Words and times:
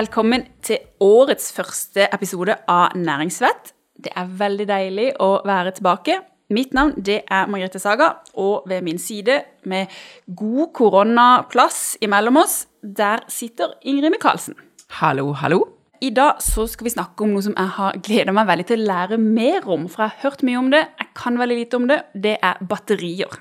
Velkommen 0.00 0.46
til 0.64 0.78
årets 1.02 1.50
første 1.52 2.06
episode 2.14 2.54
av 2.72 2.94
Næringsvett. 2.96 3.72
Det 4.00 4.12
er 4.16 4.30
veldig 4.38 4.64
deilig 4.70 5.08
å 5.20 5.42
være 5.44 5.74
tilbake. 5.76 6.14
Mitt 6.56 6.72
navn 6.72 6.94
det 7.04 7.18
er 7.28 7.50
Margrethe 7.52 7.82
Saga, 7.82 8.06
og 8.40 8.64
ved 8.70 8.86
min 8.86 9.02
side, 9.02 9.36
med 9.68 9.92
god 10.38 10.70
koronaplass 10.78 11.98
imellom 12.00 12.40
oss, 12.40 12.62
der 12.80 13.26
sitter 13.28 13.74
Ingrid 13.82 14.14
Micaelsen. 14.14 14.56
Hallo, 15.02 15.34
hallo. 15.36 15.60
I 16.00 16.14
dag 16.16 16.40
så 16.40 16.64
skal 16.70 16.88
vi 16.88 16.94
snakke 16.96 17.26
om 17.26 17.34
noe 17.34 17.44
som 17.44 17.58
jeg 17.58 17.74
har 17.76 18.00
gleda 18.00 18.32
meg 18.32 18.48
veldig 18.54 18.68
til 18.70 18.86
å 18.86 18.90
lære 18.94 19.20
mer 19.20 19.68
om. 19.68 19.84
For 19.90 20.06
jeg 20.06 20.14
har 20.14 20.30
hørt 20.30 20.48
mye 20.48 20.64
om 20.64 20.72
det, 20.72 20.86
jeg 21.02 21.12
kan 21.26 21.36
veldig 21.44 21.60
lite 21.60 21.82
om 21.82 21.92
det. 21.92 22.02
Det 22.16 22.38
er 22.40 22.66
batterier. 22.72 23.40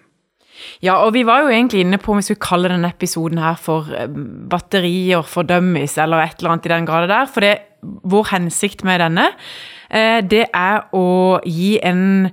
Ja, 0.85 0.99
og 1.05 1.13
vi 1.15 1.25
var 1.27 1.43
jo 1.43 1.53
egentlig 1.53 1.83
inne 1.85 1.99
på 2.01 2.13
om 2.13 2.21
vi 2.21 2.27
skulle 2.27 2.43
kalle 2.43 2.71
denne 2.71 2.91
episoden 2.91 3.41
her 3.41 3.57
for 3.59 3.89
eh, 3.95 4.07
batterier 4.51 5.25
for 5.27 5.47
dummies, 5.47 5.97
eller 5.97 6.23
et 6.23 6.39
eller 6.39 6.55
annet 6.55 6.69
i 6.69 6.73
den 6.73 6.87
grad 6.89 7.09
der. 7.11 7.27
For 7.31 7.45
det, 7.45 7.55
vår 7.81 8.31
hensikt 8.33 8.83
med 8.87 8.99
denne, 9.03 9.29
eh, 9.89 10.19
det 10.25 10.45
er 10.55 10.89
å 10.95 11.39
gi 11.47 11.77
en 11.85 12.29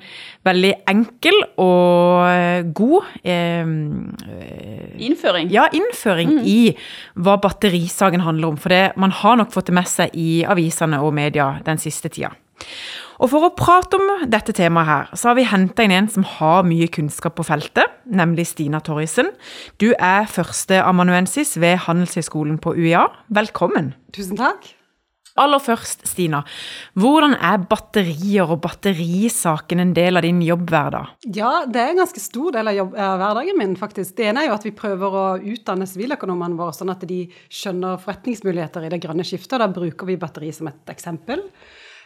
veldig 0.46 0.72
enkel 0.90 1.38
og 1.62 2.26
eh, 2.30 2.66
god 2.76 3.10
eh, 3.22 3.72
Innføring. 5.06 5.50
Ja, 5.52 5.68
innføring 5.74 6.38
i 6.48 6.58
hva 7.14 7.36
batterisaken 7.42 8.24
handler 8.26 8.54
om. 8.54 8.60
For 8.60 8.72
det, 8.72 8.96
man 8.96 9.14
har 9.14 9.38
nok 9.40 9.52
fått 9.54 9.70
det 9.70 9.76
med 9.76 9.90
seg 9.90 10.14
i 10.16 10.44
avisene 10.48 11.02
og 11.04 11.14
media 11.16 11.56
den 11.66 11.80
siste 11.82 12.10
tida. 12.12 12.32
Og 13.16 13.30
for 13.32 13.46
å 13.46 13.52
prate 13.56 13.96
om 13.98 14.26
dette 14.28 14.54
temaet 14.56 14.90
her, 14.90 15.12
så 15.16 15.30
har 15.30 15.38
vi 15.38 15.48
henta 15.48 15.86
inn 15.86 15.94
en 15.96 16.08
som 16.12 16.26
har 16.36 16.66
mye 16.68 16.88
kunnskap 16.92 17.38
på 17.38 17.46
feltet, 17.48 18.00
nemlig 18.04 18.48
Stina 18.50 18.82
Torjussen. 18.84 19.32
Du 19.80 19.92
er 19.94 20.28
førsteamanuensis 20.30 21.56
ved 21.62 21.80
Handelshøyskolen 21.86 22.60
på 22.62 22.76
UiA. 22.76 23.06
Velkommen. 23.32 23.94
Tusen 24.16 24.36
takk. 24.40 24.76
Aller 25.36 25.60
først, 25.60 26.06
Stina. 26.08 26.38
Hvordan 26.96 27.34
er 27.44 27.64
batterier 27.68 28.48
og 28.48 28.62
batterisaken 28.64 29.82
en 29.82 29.92
del 29.96 30.16
av 30.16 30.24
din 30.24 30.38
jobbhverdag? 30.40 31.10
Ja, 31.36 31.50
det 31.68 31.82
er 31.82 31.92
en 31.92 32.00
ganske 32.00 32.22
stor 32.24 32.56
del 32.56 32.72
av, 32.72 32.76
jobb, 32.78 32.94
av 32.96 33.18
hverdagen 33.20 33.60
min, 33.60 33.74
faktisk. 33.76 34.14
Det 34.16 34.30
ene 34.30 34.44
er 34.44 34.48
jo 34.48 34.56
at 34.56 34.64
vi 34.64 34.72
prøver 34.76 35.18
å 35.20 35.26
utdanne 35.52 35.88
siviløkonomene 35.88 36.56
våre, 36.56 36.72
sånn 36.76 36.94
at 36.94 37.04
de 37.08 37.26
skjønner 37.52 38.00
forretningsmuligheter 38.00 38.88
i 38.88 38.92
det 38.94 39.02
grønne 39.04 39.28
skiftet. 39.28 39.60
Da 39.60 39.68
bruker 39.68 40.08
vi 40.08 40.16
batteri 40.20 40.54
som 40.56 40.72
et 40.72 40.96
eksempel. 40.96 41.44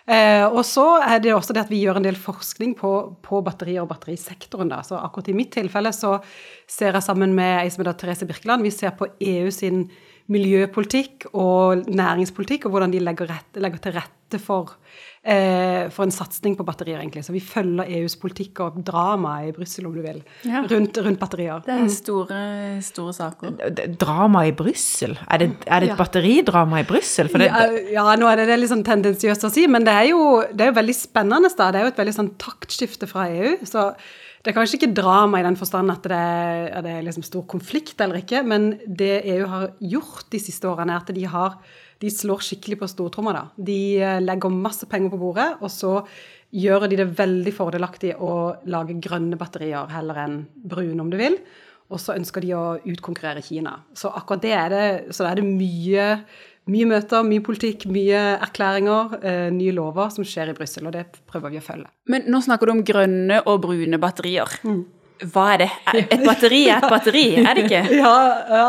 Eh, 0.06 0.46
og 0.46 0.62
så 0.66 0.86
er 1.04 1.20
det 1.22 1.34
også 1.34 1.54
det 1.54 1.64
at 1.64 1.72
vi 1.72 1.82
gjør 1.84 2.00
en 2.00 2.06
del 2.06 2.18
forskning 2.18 2.72
på, 2.78 2.92
på 3.22 3.40
batterier 3.46 3.84
og 3.84 3.90
batterisektoren. 3.92 4.72
Da. 4.72 4.80
Så 4.86 4.98
akkurat 5.00 5.30
i 5.32 5.36
mitt 5.36 5.52
tilfelle 5.54 5.92
så 5.96 6.16
ser 6.70 6.96
jeg 6.96 7.06
sammen 7.06 7.34
med 7.36 7.60
ei 7.60 7.72
som 7.72 7.84
heter 7.84 7.98
Therese 8.00 8.28
Birkeland, 8.28 8.64
vi 8.66 8.72
ser 8.74 8.96
på 8.98 9.10
EU 9.20 9.50
sin 9.54 9.88
miljøpolitikk 10.28 11.28
og 11.34 11.86
næringspolitikk, 11.88 12.66
og 12.66 12.74
hvordan 12.74 12.92
de 12.92 13.00
legger, 13.02 13.30
rett, 13.30 13.60
legger 13.60 13.78
til 13.82 13.92
rette 13.96 14.38
for, 14.38 14.76
eh, 15.24 15.88
for 15.90 16.04
en 16.06 16.12
satsing 16.14 16.54
på 16.56 16.64
batterier, 16.64 17.00
egentlig. 17.00 17.24
Så 17.26 17.32
vi 17.34 17.40
følger 17.42 17.88
EUs 17.98 18.14
politikk 18.16 18.60
og 18.60 18.78
drama 18.86 19.40
i 19.48 19.52
Brussel, 19.52 19.86
om 19.86 19.94
du 19.94 20.02
vil, 20.02 20.22
Ja. 20.46 20.62
rundt, 20.70 20.96
rundt 20.98 21.18
batterier. 21.18 21.64
Det 21.64 21.74
er 21.80 21.88
store, 21.88 22.80
store 22.82 23.12
saker. 23.12 23.96
Drama 23.98 24.44
i 24.46 24.52
Brussel? 24.52 25.18
Er 25.28 25.38
det, 25.38 25.50
er 25.66 25.80
det 25.80 25.90
et 25.90 25.96
Ja. 25.98 26.04
batteridrama 26.04 26.80
i 26.80 26.84
Brussel? 26.84 27.26
Det, 27.28 27.40
ja, 27.50 27.66
ja, 27.92 28.16
nå 28.16 28.26
er 28.30 28.36
det, 28.36 28.46
det 28.46 28.54
er 28.54 28.58
litt 28.58 28.70
sånn 28.70 28.84
tendensiøst 28.84 29.44
å 29.44 29.50
si, 29.50 29.66
men 29.66 29.82
det 29.84 29.92
er 29.94 30.08
jo, 30.10 30.44
det 30.54 30.60
er 30.60 30.72
jo 30.72 30.80
veldig 30.80 30.94
spennende. 30.94 31.50
Da. 31.56 31.70
Det 31.72 31.80
er 31.80 31.84
jo 31.84 31.92
et 31.94 31.96
veldig 32.06 32.14
sånn 32.14 32.34
taktskifte 32.38 33.08
fra 33.08 33.26
EU. 33.28 33.56
Så 33.64 33.94
det 34.40 34.50
er 34.50 34.56
kanskje 34.56 34.78
ikke 34.78 34.94
drama 34.96 35.40
i 35.40 35.44
den 35.44 35.58
forstand 35.60 35.92
at 35.92 36.06
det 36.08 36.16
er, 36.16 36.80
det 36.84 36.92
er 36.96 37.04
liksom 37.04 37.26
stor 37.26 37.44
konflikt 37.50 38.00
eller 38.00 38.22
ikke, 38.22 38.40
men 38.46 38.72
det 38.88 39.20
EU 39.34 39.46
har 39.50 39.66
gjort 39.84 40.30
de 40.32 40.40
siste 40.40 40.68
årene, 40.68 40.96
er 40.96 41.04
at 41.04 41.12
de 41.16 41.26
har 41.28 41.58
de 42.00 42.08
slår 42.08 42.40
skikkelig 42.44 42.78
på 42.80 42.88
stortromma. 42.88 43.42
De 43.60 43.80
eh, 44.00 44.20
legger 44.24 44.52
masse 44.52 44.86
penger 44.88 45.12
på 45.12 45.20
bordet, 45.20 45.50
og 45.60 45.68
så 45.72 45.98
gjør 46.56 46.88
de 46.88 46.98
det 47.02 47.10
veldig 47.18 47.52
fordelaktig 47.54 48.14
å 48.16 48.36
lage 48.72 48.96
grønne 49.04 49.38
batterier 49.38 49.90
heller 49.92 50.22
enn 50.24 50.38
brune, 50.56 50.96
om 51.02 51.10
du 51.12 51.18
vil. 51.20 51.36
Og 51.90 52.00
så 52.00 52.14
ønsker 52.16 52.44
de 52.44 52.54
å 52.56 52.64
utkonkurrere 52.86 53.42
Kina. 53.44 53.74
Så 53.98 54.12
akkurat 54.14 54.44
det 54.44 54.54
er 54.56 54.72
det, 54.72 54.86
så 55.16 55.26
er 55.28 55.38
det 55.38 55.46
mye, 55.46 56.06
mye 56.70 56.86
møter, 56.90 57.24
mye 57.26 57.42
politikk, 57.46 57.86
mye 57.90 58.20
erklæringer, 58.46 59.18
eh, 59.24 59.50
nye 59.54 59.72
lover 59.76 60.10
som 60.14 60.24
skjer 60.24 60.52
i 60.52 60.56
Brussel, 60.56 60.86
og 60.86 60.94
det 60.96 61.06
prøver 61.30 61.50
vi 61.56 61.58
å 61.60 61.66
følge. 61.66 61.90
Men 62.08 62.22
nå 62.30 62.40
snakker 62.46 62.66
du 62.70 62.76
om 62.78 62.84
grønne 62.86 63.42
og 63.46 63.60
brune 63.66 63.98
batterier. 64.02 64.48
Hva 65.20 65.42
er 65.52 65.58
det? 65.60 65.66
Et 66.14 66.22
batteri 66.24 66.62
er 66.72 66.78
et 66.80 66.86
batteri, 66.88 67.22
er 67.42 67.54
det 67.58 67.64
ikke? 67.66 67.80
Ja, 68.00 68.12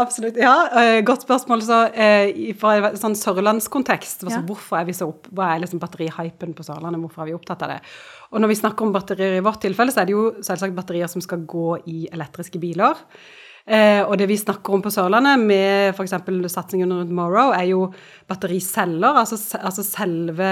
absolutt. 0.02 0.36
Ja, 0.36 0.56
eh, 0.82 0.98
Godt 1.08 1.24
spørsmål. 1.24 1.62
Så, 1.64 1.78
eh, 1.96 2.28
i- 2.50 2.52
fra 2.60 2.74
en 2.90 2.98
sånn 3.00 3.16
sørlandskontekst, 3.16 4.26
altså, 4.26 4.42
Ja. 4.42 4.46
hvorfor 4.50 4.82
er 4.82 4.86
vi 4.90 4.92
så 4.98 5.08
opp, 5.08 5.30
hva 5.32 5.54
er 5.56 5.62
liksom 5.64 5.80
batterihypen 5.80 6.52
på 6.58 6.66
Sørlandet? 6.68 7.00
Hvorfor 7.00 7.22
er 7.24 7.30
vi 7.32 7.38
opptatt 7.38 7.62
av 7.64 7.70
det? 7.70 7.80
Og 8.34 8.42
når 8.42 8.48
vi 8.52 8.56
snakker 8.60 8.82
om 8.84 8.92
batterier 8.92 9.38
i 9.38 9.46
vårt 9.46 9.62
tilfelle, 9.64 9.92
så 9.96 10.02
er 10.02 10.06
det 10.06 10.18
jo 10.18 10.26
selvsagt 10.44 10.76
batterier 10.76 11.08
som 11.08 11.22
skal 11.24 11.40
gå 11.48 11.78
i 11.88 12.08
elektriske 12.12 12.60
biler. 12.60 13.00
Eh, 13.66 14.02
og 14.02 14.16
det 14.18 14.26
vi 14.30 14.38
snakker 14.40 14.74
om 14.74 14.82
på 14.82 14.90
Sørlandet 14.94 15.40
med 15.46 15.92
f.eks. 15.94 16.16
satsingen 16.52 16.92
rundt 16.92 17.12
Morrow, 17.14 17.52
er 17.54 17.68
jo 17.70 17.84
battericeller, 18.30 19.20
altså, 19.22 19.38
altså 19.62 19.84
selve 19.86 20.50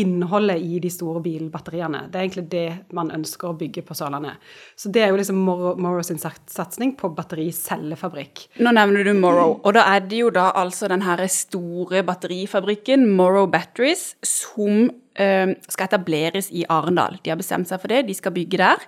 innholdet 0.00 0.58
i 0.60 0.80
de 0.82 0.90
store 0.90 1.22
bilbatteriene. 1.24 2.06
Det 2.10 2.18
er 2.18 2.26
egentlig 2.26 2.46
det 2.50 2.66
man 2.96 3.12
ønsker 3.14 3.50
å 3.52 3.56
bygge 3.58 3.84
på 3.86 3.94
Sørlandet. 3.98 4.40
Så 4.76 4.90
det 4.92 5.04
er 5.04 5.12
jo 5.12 5.20
liksom 5.20 5.38
Morrow, 5.44 6.02
sin 6.06 6.18
sat- 6.18 6.42
satsing 6.50 6.96
på 6.98 7.10
battericellefabrikk. 7.16 8.46
Nå 8.64 8.72
nevner 8.74 9.04
du 9.06 9.12
Morrow, 9.18 9.58
og 9.62 9.74
da 9.76 9.84
er 9.94 10.04
det 10.08 10.22
jo 10.22 10.30
da 10.34 10.50
altså 10.58 10.88
den 10.90 11.04
her 11.06 11.22
store 11.30 12.02
batterifabrikken 12.06 13.06
Morrow 13.18 13.46
Batteries 13.50 14.12
som 14.26 14.88
eh, 15.18 15.54
skal 15.68 15.88
etableres 15.88 16.50
i 16.54 16.64
Arendal. 16.70 17.18
De 17.22 17.32
har 17.32 17.40
bestemt 17.40 17.70
seg 17.70 17.80
for 17.82 17.92
det, 17.92 18.04
de 18.08 18.16
skal 18.18 18.34
bygge 18.36 18.60
der. 18.60 18.86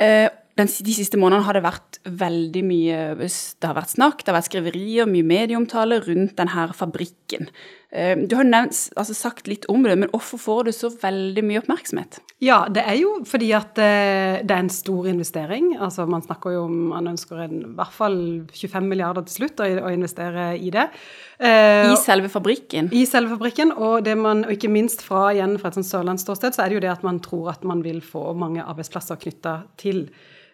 Eh, 0.00 0.28
den, 0.60 0.70
de 0.70 0.94
siste 0.94 1.18
månedene 1.20 1.46
har 1.46 1.56
det 1.56 1.64
vært 1.64 2.00
veldig 2.04 2.62
mye 2.66 3.00
Det 3.18 3.66
har 3.66 3.76
vært 3.76 3.96
snakk, 3.96 4.22
det 4.22 4.32
har 4.32 4.38
vært 4.38 4.50
skriverier, 4.50 5.10
mye 5.10 5.26
medieomtale 5.26 6.00
rundt 6.04 6.36
denne 6.38 6.70
fabrikken. 6.76 7.48
Eh, 7.90 8.14
du 8.14 8.36
har 8.38 8.46
nevnt, 8.46 8.76
altså 9.00 9.14
sagt 9.18 9.48
litt 9.50 9.64
om 9.72 9.82
det, 9.82 9.96
men 9.98 10.10
hvorfor 10.12 10.38
får 10.38 10.68
det 10.68 10.74
så 10.76 10.92
veldig 10.94 11.42
mye 11.42 11.62
oppmerksomhet? 11.62 12.20
Ja, 12.40 12.62
det 12.70 12.84
er 12.86 13.00
jo 13.00 13.16
fordi 13.26 13.48
at 13.56 13.80
eh, 13.82 14.38
det 14.46 14.54
er 14.54 14.62
en 14.62 14.70
stor 14.72 15.08
investering. 15.10 15.72
Altså 15.74 16.06
Man 16.06 16.22
snakker 16.22 16.54
jo 16.54 16.62
om 16.68 16.76
man 16.92 17.10
ønsker 17.10 17.42
en, 17.44 17.56
i 17.66 17.74
hvert 17.80 17.96
fall 17.96 18.16
25 18.54 18.86
milliarder 18.86 19.26
til 19.26 19.40
slutt 19.40 19.64
å, 19.64 19.68
å 19.88 19.92
investere 19.92 20.52
i 20.56 20.70
det. 20.74 20.86
Eh, 21.42 21.90
I 21.90 21.98
selve 21.98 22.30
fabrikken? 22.32 22.92
I 22.94 23.06
selve 23.10 23.34
fabrikken, 23.34 23.74
og, 23.74 24.04
det 24.06 24.14
man, 24.18 24.44
og 24.46 24.54
ikke 24.54 24.70
minst 24.70 25.02
fra, 25.02 25.30
igjen 25.34 25.58
fra 25.58 25.72
et 25.72 25.80
sørlandsståsted, 25.90 26.54
så 26.54 26.64
er 26.64 26.70
det 26.70 26.78
jo 26.78 26.84
det 26.86 26.94
at 26.94 27.06
man 27.06 27.18
tror 27.24 27.56
at 27.56 27.66
man 27.66 27.82
vil 27.82 27.98
få 28.04 28.30
mange 28.38 28.62
arbeidsplasser 28.62 29.18
knytta 29.18 29.62
til 29.80 30.06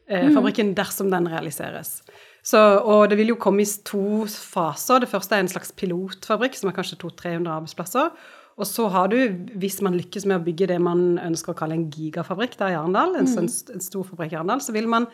eh, 0.09 0.31
fabrikken 0.35 0.75
dersom 0.79 1.11
den 1.13 1.29
realiseres. 1.31 2.01
Så, 2.47 2.59
og 2.59 3.09
det 3.11 3.19
vil 3.19 3.33
jo 3.35 3.41
komme 3.43 3.65
i 3.65 3.69
to 3.87 4.25
faser. 4.31 5.03
Det 5.03 5.11
første 5.11 5.35
er 5.35 5.43
en 5.43 5.51
slags 5.51 5.73
pilotfabrikk, 5.75 6.55
som 6.55 6.71
er 6.71 6.77
kanskje 6.77 7.01
200-300 7.03 7.55
arbeidsplasser. 7.57 8.13
Og 8.57 8.65
så 8.65 8.87
har 8.89 9.11
du, 9.13 9.19
hvis 9.61 9.83
man 9.85 9.99
lykkes 9.99 10.25
med 10.25 10.39
å 10.39 10.45
bygge 10.45 10.71
det 10.71 10.79
man 10.81 11.19
ønsker 11.21 11.53
å 11.53 11.59
kalle 11.59 11.77
en 11.77 11.89
gigafabrikk 11.93 12.55
der 12.57 12.73
i 12.73 12.77
Arendal, 12.79 13.13
en, 13.19 13.27
mm. 13.29 13.51
en 13.75 13.83
stor 13.85 14.07
fabrikk 14.09 14.33
i 14.33 14.39
Arendal, 14.39 14.63
så 14.65 14.73
vil 14.73 14.89
man 14.89 15.09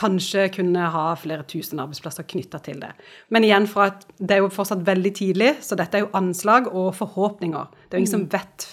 kanskje 0.00 0.46
kunne 0.54 0.86
ha 0.94 1.02
flere 1.20 1.44
tusen 1.48 1.80
arbeidsplasser 1.82 2.24
knytta 2.28 2.60
til 2.64 2.80
det. 2.80 2.94
Men 3.32 3.44
igjen, 3.44 3.68
fra 3.68 3.90
at 3.90 4.06
det 4.16 4.38
er 4.38 4.40
jo 4.44 4.52
fortsatt 4.52 4.86
veldig 4.86 5.12
tidlig, 5.18 5.50
så 5.64 5.76
dette 5.76 5.98
er 5.98 6.06
jo 6.06 6.14
anslag 6.16 6.70
og 6.72 6.94
forhåpninger. 6.96 7.68
Det 7.84 7.96
er 7.96 8.00
jo 8.00 8.06
ingen 8.06 8.14
som 8.14 8.26
vet 8.32 8.68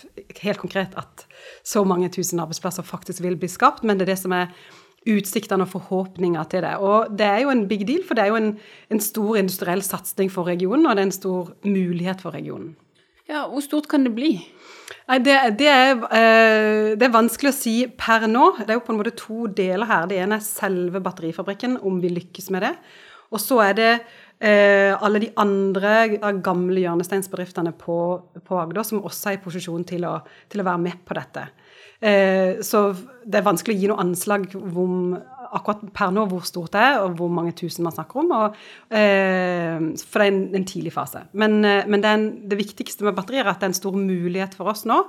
helt 0.45 0.62
konkret 0.62 0.95
at 1.00 1.25
så 1.68 1.83
mange 1.88 2.07
tusen 2.13 2.39
arbeidsplasser 2.44 2.88
faktisk 2.88 3.25
vil 3.25 3.36
bli 3.39 3.51
skapt, 3.51 3.83
men 3.83 4.00
det 4.00 4.07
er 4.07 4.13
det 4.13 4.21
som 4.24 4.36
er 4.36 4.56
utsiktene 5.09 5.65
og 5.65 5.73
forhåpninger 5.73 6.50
til 6.51 6.63
det. 6.65 6.75
Og 6.79 7.11
det 7.17 7.27
er 7.27 7.41
jo 7.44 7.51
en 7.53 7.65
big 7.67 7.85
deal, 7.88 8.03
for 8.07 8.17
det 8.17 8.25
er 8.25 8.31
jo 8.31 8.39
en, 8.39 8.53
en 8.94 9.03
stor 9.03 9.39
industriell 9.39 9.83
satsing 9.85 10.31
for 10.31 10.47
regionen, 10.47 10.85
og 10.88 10.95
det 10.95 11.03
er 11.03 11.09
en 11.09 11.19
stor 11.19 11.53
mulighet 11.65 12.23
for 12.23 12.35
regionen. 12.35 12.73
Ja, 13.29 13.45
Hvor 13.47 13.63
stort 13.63 13.88
kan 13.88 14.03
det 14.03 14.11
bli? 14.15 14.33
Nei, 15.07 15.17
det, 15.23 15.35
det, 15.59 15.69
er, 15.71 15.94
eh, 16.15 16.89
det 17.00 17.07
er 17.07 17.13
vanskelig 17.13 17.53
å 17.53 17.55
si 17.55 17.75
per 17.88 18.27
nå. 18.27 18.50
Det 18.59 18.69
er 18.69 18.77
jo 18.77 18.83
på 18.83 18.94
en 18.94 19.00
måte 19.00 19.15
to 19.19 19.47
deler 19.47 19.88
her. 19.88 20.09
Det 20.11 20.19
ene 20.19 20.39
er 20.39 20.45
selve 20.45 21.00
batterifabrikken, 21.03 21.77
om 21.88 22.01
vi 22.03 22.11
lykkes 22.11 22.51
med 22.56 22.67
det. 22.67 22.73
Og 23.33 23.41
så 23.41 23.61
er 23.63 23.77
det 23.79 23.91
eh, 24.44 24.91
alle 24.94 25.23
de 25.23 25.31
andre 25.39 25.94
gamle 26.44 26.83
hjørnesteinsbedriftene 26.83 27.73
på, 27.79 27.97
på 28.44 28.59
Agder 28.59 28.85
som 28.88 29.03
også 29.03 29.31
er 29.31 29.39
i 29.39 29.44
posisjon 29.44 29.88
til 29.88 30.06
å, 30.07 30.17
til 30.51 30.61
å 30.61 30.67
være 30.67 30.83
med 30.83 31.03
på 31.07 31.17
dette. 31.17 31.47
Eh, 32.03 32.59
så 32.65 32.89
det 33.23 33.39
er 33.39 33.45
vanskelig 33.47 33.77
å 33.77 33.81
gi 33.81 33.91
noe 33.91 34.03
anslag 34.03 34.50
om 34.59 35.13
akkurat 35.53 35.83
per 35.94 36.09
nå 36.13 36.25
hvor 36.31 36.41
stort 36.47 36.73
det 36.73 36.81
er, 36.81 36.97
og 37.03 37.19
hvor 37.19 37.29
mange 37.31 37.53
tusen 37.57 37.85
man 37.85 37.94
snakker 37.95 38.23
om. 38.23 38.33
Og, 38.39 38.57
eh, 38.89 39.77
for 40.01 40.21
det 40.21 40.25
er 40.25 40.33
en, 40.33 40.41
en 40.59 40.67
tidlig 40.67 40.95
fase. 40.95 41.27
Men, 41.33 41.61
eh, 41.67 41.85
men 41.88 42.03
det, 42.03 42.11
en, 42.17 42.27
det 42.50 42.59
viktigste 42.59 43.05
med 43.07 43.15
batterier 43.17 43.45
er 43.45 43.53
at 43.53 43.61
det 43.61 43.69
er 43.69 43.73
en 43.75 43.81
stor 43.81 43.97
mulighet 43.97 44.57
for 44.57 44.73
oss 44.73 44.85
nå. 44.89 45.03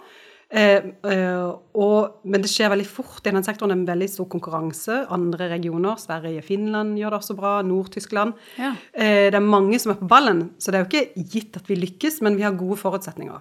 Eh, 0.54 0.84
eh, 1.10 1.46
og, 1.80 2.20
men 2.28 2.44
det 2.44 2.50
skjer 2.52 2.70
veldig 2.70 2.86
fort 2.86 3.24
i 3.26 3.32
den 3.32 3.46
sektoren. 3.46 3.72
Det 3.72 3.76
er 3.76 3.82
en 3.82 3.88
veldig 3.94 4.10
stor 4.12 4.28
konkurranse. 4.30 5.00
Andre 5.14 5.48
regioner, 5.54 5.98
Sverige, 6.00 6.44
Finland 6.46 6.98
gjør 7.00 7.16
det 7.16 7.20
også 7.22 7.38
bra. 7.38 7.56
Nord-Tyskland. 7.66 8.36
Ja. 8.60 8.74
Eh, 8.92 9.30
det 9.32 9.40
er 9.40 9.44
mange 9.44 9.80
som 9.82 9.94
er 9.94 10.00
på 10.02 10.10
ballen, 10.10 10.50
så 10.58 10.70
det 10.70 10.78
er 10.78 10.84
jo 10.84 10.90
ikke 10.92 11.28
gitt 11.34 11.58
at 11.58 11.70
vi 11.70 11.80
lykkes, 11.80 12.20
men 12.22 12.38
vi 12.38 12.46
har 12.46 12.58
gode 12.58 12.78
forutsetninger. 12.80 13.40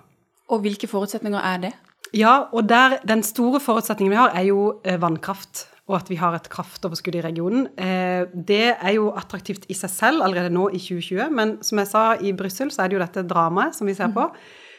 Og 0.53 0.63
hvilke 0.63 0.89
forutsetninger 0.89 1.44
er 1.44 1.67
det? 1.67 1.73
Ja, 2.13 2.48
og 2.54 2.68
der, 2.69 3.00
den 3.10 3.24
store 3.25 3.62
forutsetningen 3.63 4.13
vi 4.13 4.19
har, 4.19 4.33
er 4.38 4.45
jo 4.51 4.74
eh, 4.86 5.00
vannkraft. 5.01 5.68
Og 5.92 5.98
at 5.98 6.07
vi 6.07 6.15
har 6.15 6.31
et 6.38 6.45
kraftoverskudd 6.48 7.18
i 7.19 7.24
regionen. 7.25 7.65
Eh, 7.75 8.30
det 8.31 8.75
er 8.77 8.94
jo 8.95 9.10
attraktivt 9.19 9.65
i 9.68 9.75
seg 9.75 9.92
selv 9.92 10.24
allerede 10.24 10.54
nå 10.54 10.69
i 10.71 10.80
2020, 10.80 11.33
men 11.36 11.57
som 11.65 11.81
jeg 11.81 11.89
sa, 11.89 12.04
i 12.24 12.31
Brussel 12.38 12.71
så 12.71 12.86
er 12.86 12.92
det 12.92 12.95
jo 12.95 13.01
dette 13.04 13.25
dramaet 13.27 13.75
som 13.75 13.89
vi 13.89 13.95
ser 13.98 14.13
på. 14.15 14.30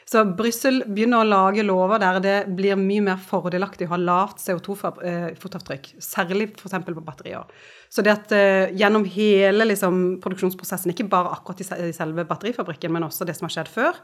Så 0.09 0.23
Brussel 0.37 0.83
begynner 0.85 1.21
å 1.21 1.29
lage 1.29 1.65
lover 1.65 2.01
der 2.01 2.21
det 2.25 2.35
blir 2.57 2.77
mye 2.77 3.05
mer 3.05 3.21
fordelaktig 3.21 3.87
å 3.89 3.95
ha 3.95 3.99
lavt 4.01 4.41
CO2-fotavtrykk, 4.43 5.95
særlig 5.97 6.51
f.eks. 6.59 6.77
på 6.85 7.05
batterier. 7.05 7.49
Så 7.89 8.05
det 8.05 8.13
at 8.13 8.35
gjennom 8.77 9.07
hele 9.09 9.65
liksom, 9.71 10.19
produksjonsprosessen, 10.25 10.93
ikke 10.93 11.09
bare 11.09 11.33
akkurat 11.33 11.65
i 11.65 11.93
selve 11.97 12.27
batterifabrikken, 12.29 12.93
men 12.93 13.09
også 13.09 13.25
det 13.25 13.37
som 13.39 13.49
har 13.49 13.57
skjedd 13.57 13.73
før, 13.73 14.01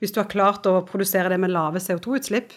hvis 0.00 0.14
du 0.16 0.22
har 0.22 0.30
klart 0.32 0.66
å 0.66 0.80
produsere 0.88 1.30
det 1.32 1.38
med 1.40 1.52
lave 1.52 1.82
CO2-utslipp, 1.82 2.56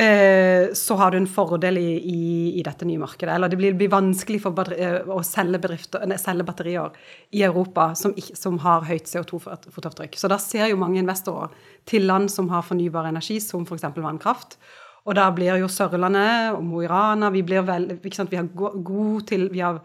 Eh, 0.00 0.72
så 0.72 0.94
har 0.94 1.10
du 1.10 1.16
en 1.16 1.26
fordel 1.26 1.78
i, 1.78 1.92
i, 1.96 2.58
i, 2.58 2.62
dette 2.62 2.84
nye 2.84 3.00
markedet. 3.00 3.32
Eller 3.32 3.48
det 3.48 3.56
blir, 3.56 3.72
blir 3.72 3.88
vanskelig 3.88 4.42
eh, 4.76 5.08
å 5.08 5.22
selge, 5.24 5.70
nei, 6.04 6.18
selge, 6.20 6.44
batterier 6.44 6.92
i 7.32 7.40
Europa 7.46 7.94
som, 7.96 8.12
som 8.36 8.58
har 8.60 8.84
høyt 8.84 9.08
CO2-fotavtrykk. 9.08 10.18
Så 10.20 10.28
da 10.28 10.36
ser 10.42 10.68
jo 10.68 10.76
mange 10.82 11.00
investorer 11.00 11.54
til 11.88 12.04
land 12.10 12.28
som 12.32 12.52
har 12.52 12.66
fornybar 12.68 13.08
energi, 13.08 13.38
som 13.40 13.64
f.eks. 13.64 13.88
vannkraft. 13.96 14.58
Og 15.06 15.16
da 15.16 15.30
blir 15.32 15.62
jo 15.62 15.72
Sørlandet 15.72 16.52
og 16.58 16.60
Mo 16.66 16.82
i 16.84 16.90
Rana 16.90 17.30
Vi, 17.32 17.40
vi 17.46 17.56
har, 17.56 18.52
god, 18.52 19.26
til, 19.32 19.48
vi 19.48 19.64
har 19.64 19.80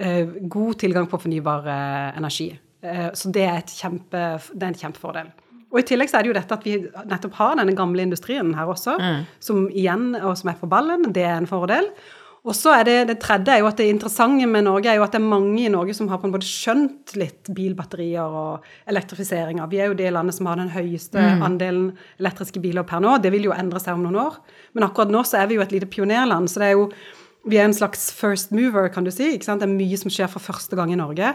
eh, 0.00 0.32
god 0.48 0.80
tilgang 0.80 1.12
på 1.12 1.20
fornybar 1.26 1.68
eh, 1.68 2.18
energi. 2.22 2.48
Eh, 2.80 3.08
så 3.12 3.28
det 3.28 3.44
er, 3.50 3.64
kjempe, 3.68 4.28
det 4.54 4.64
er 4.64 4.72
en 4.72 4.84
kjempefordel. 4.86 5.34
Og 5.72 5.80
i 5.80 5.86
tillegg 5.88 6.10
så 6.12 6.18
er 6.18 6.24
det 6.24 6.32
jo 6.32 6.38
dette 6.38 6.56
at 6.58 6.64
vi 6.66 6.78
nettopp 7.08 7.38
har 7.38 7.54
denne 7.60 7.76
gamle 7.76 8.04
industrien 8.04 8.52
her 8.56 8.68
også, 8.68 8.98
mm. 9.00 9.22
som 9.40 9.62
igjen, 9.70 10.10
og 10.20 10.34
som 10.38 10.52
er 10.52 10.58
på 10.60 10.68
ballen. 10.68 11.08
Det 11.16 11.24
er 11.24 11.38
en 11.38 11.48
fordel. 11.48 11.88
Og 12.42 12.56
så 12.58 12.72
er 12.74 12.86
det, 12.88 12.96
det 13.06 13.16
tredje 13.22 13.54
er 13.54 13.60
jo 13.62 13.68
at 13.68 13.78
det 13.78 13.86
interessante 13.86 14.48
med 14.50 14.64
Norge 14.66 14.90
er 14.90 14.96
jo 14.98 15.04
at 15.04 15.12
det 15.14 15.20
er 15.20 15.28
mange 15.30 15.60
i 15.62 15.70
Norge 15.70 15.94
som 15.94 16.08
har 16.10 16.18
på 16.18 16.26
en 16.26 16.32
måte 16.34 16.48
skjønt 16.48 17.14
litt 17.14 17.48
bilbatterier 17.54 18.34
og 18.34 18.66
elektrifiseringer. 18.90 19.70
Vi 19.70 19.78
er 19.78 19.92
jo 19.92 19.98
det 20.00 20.10
landet 20.10 20.34
som 20.34 20.50
har 20.50 20.58
den 20.58 20.72
høyeste 20.74 21.22
mm. 21.22 21.44
andelen 21.46 21.92
elektriske 22.18 22.60
biler 22.64 22.86
per 22.88 23.00
nå. 23.04 23.14
Det 23.22 23.30
vil 23.32 23.46
jo 23.46 23.54
endre 23.54 23.80
seg 23.80 23.94
om 23.94 24.02
noen 24.08 24.18
år. 24.24 24.40
Men 24.74 24.88
akkurat 24.88 25.14
nå 25.14 25.22
så 25.28 25.38
er 25.38 25.48
vi 25.52 25.60
jo 25.60 25.62
et 25.62 25.74
lite 25.76 25.90
pionerland. 25.92 26.50
Så 26.50 26.64
det 26.64 26.72
er 26.72 26.80
jo 26.80 26.88
vi 27.46 27.58
er 27.58 27.66
en 27.66 27.74
slags 27.74 28.10
first 28.14 28.52
mover, 28.54 28.90
kan 28.90 29.06
du 29.06 29.10
si. 29.14 29.32
ikke 29.36 29.46
sant? 29.46 29.62
Det 29.62 29.70
er 29.70 29.78
mye 29.78 29.98
som 29.98 30.10
skjer 30.10 30.30
for 30.30 30.42
første 30.42 30.78
gang 30.78 30.92
i 30.94 30.98
Norge. 30.98 31.32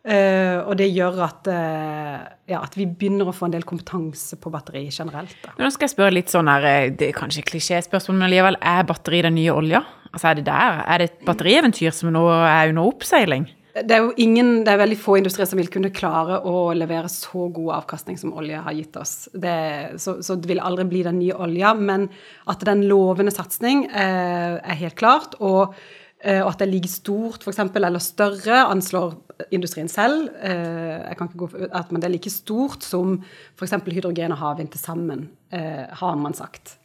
Uh, 0.00 0.64
og 0.64 0.78
det 0.80 0.86
gjør 0.94 1.18
at, 1.26 1.48
uh, 1.52 2.22
ja, 2.48 2.62
at, 2.62 2.72
vi 2.72 2.86
begynner 2.88 3.28
å 3.28 3.34
få 3.36 3.50
en 3.50 3.52
del 3.52 3.66
kompetanse 3.68 4.38
på 4.40 4.52
batteri 4.52 4.86
generelt. 4.88 5.34
Da. 5.44 5.52
Nå 5.58 5.68
skal 5.74 5.90
jeg 5.90 5.92
spørre 5.92 6.14
litt 6.16 6.32
sånn 6.32 6.48
her, 6.48 6.64
eh, 6.64 6.86
det 6.96 7.10
er 7.10 7.18
kanskje 7.18 7.44
klisjéspørsmål, 7.50 8.16
men 8.22 8.32
likevel, 8.32 8.56
er 8.64 8.88
batteri 8.88 9.20
den 9.28 9.36
nye 9.36 9.52
olja? 9.52 9.84
Altså 10.10 10.30
Er 10.30 10.40
det 10.40 10.46
der? 10.48 10.80
Er 10.88 11.02
det 11.02 11.10
et 11.10 11.20
batterieventyr 11.28 11.92
som 11.92 12.14
nå 12.16 12.24
er 12.32 12.72
under 12.72 12.88
oppseiling? 12.88 13.44
Det 13.76 13.94
er 13.94 14.02
jo 14.02 14.14
ingen, 14.18 14.64
det 14.64 14.72
er 14.72 14.80
veldig 14.80 14.98
få 14.98 15.20
industrier 15.20 15.46
som 15.46 15.60
vil 15.60 15.68
kunne 15.70 15.92
klare 15.94 16.40
å 16.48 16.72
levere 16.74 17.12
så 17.12 17.46
god 17.54 17.76
avkastning 17.76 18.16
som 18.18 18.32
olje 18.40 18.58
har 18.58 18.74
gitt 18.74 18.96
oss. 18.98 19.28
Det, 19.30 20.00
så, 20.00 20.16
så, 20.24 20.34
det 20.40 20.50
vil 20.50 20.64
aldri 20.64 20.88
bli 20.90 21.04
den 21.06 21.20
nye 21.20 21.36
olja, 21.36 21.76
men 21.76 22.08
at 22.50 22.64
det 22.64 22.72
er 22.72 22.80
en 22.80 22.88
lovende 22.90 23.36
satsing, 23.36 23.84
uh, 23.92 24.58
er 24.58 24.80
helt 24.80 24.98
klart. 24.98 25.36
og 25.38 25.76
og 26.20 26.50
at 26.50 26.60
det 26.60 26.66
ligger 26.68 26.90
stort, 26.92 27.44
f.eks., 27.46 27.62
eller 27.80 28.02
større, 28.04 28.64
anslår 28.68 29.14
industrien 29.50 29.88
selv. 29.88 30.28
Eh, 30.42 31.08
jeg 31.08 31.16
kan 31.16 31.28
ikke 31.28 31.42
gå 31.42 31.48
for, 31.52 31.68
at, 31.72 31.92
Men 31.92 32.02
det 32.02 32.08
er 32.08 32.14
like 32.14 32.32
stort 32.32 32.84
som 32.84 33.18
f.eks. 33.56 33.76
hydrogen 33.86 34.34
og 34.34 34.38
havvind 34.38 34.72
til 34.72 34.80
sammen, 34.80 35.28
eh, 35.52 35.86
har 35.90 36.16
man 36.16 36.34
sagt. 36.34 36.76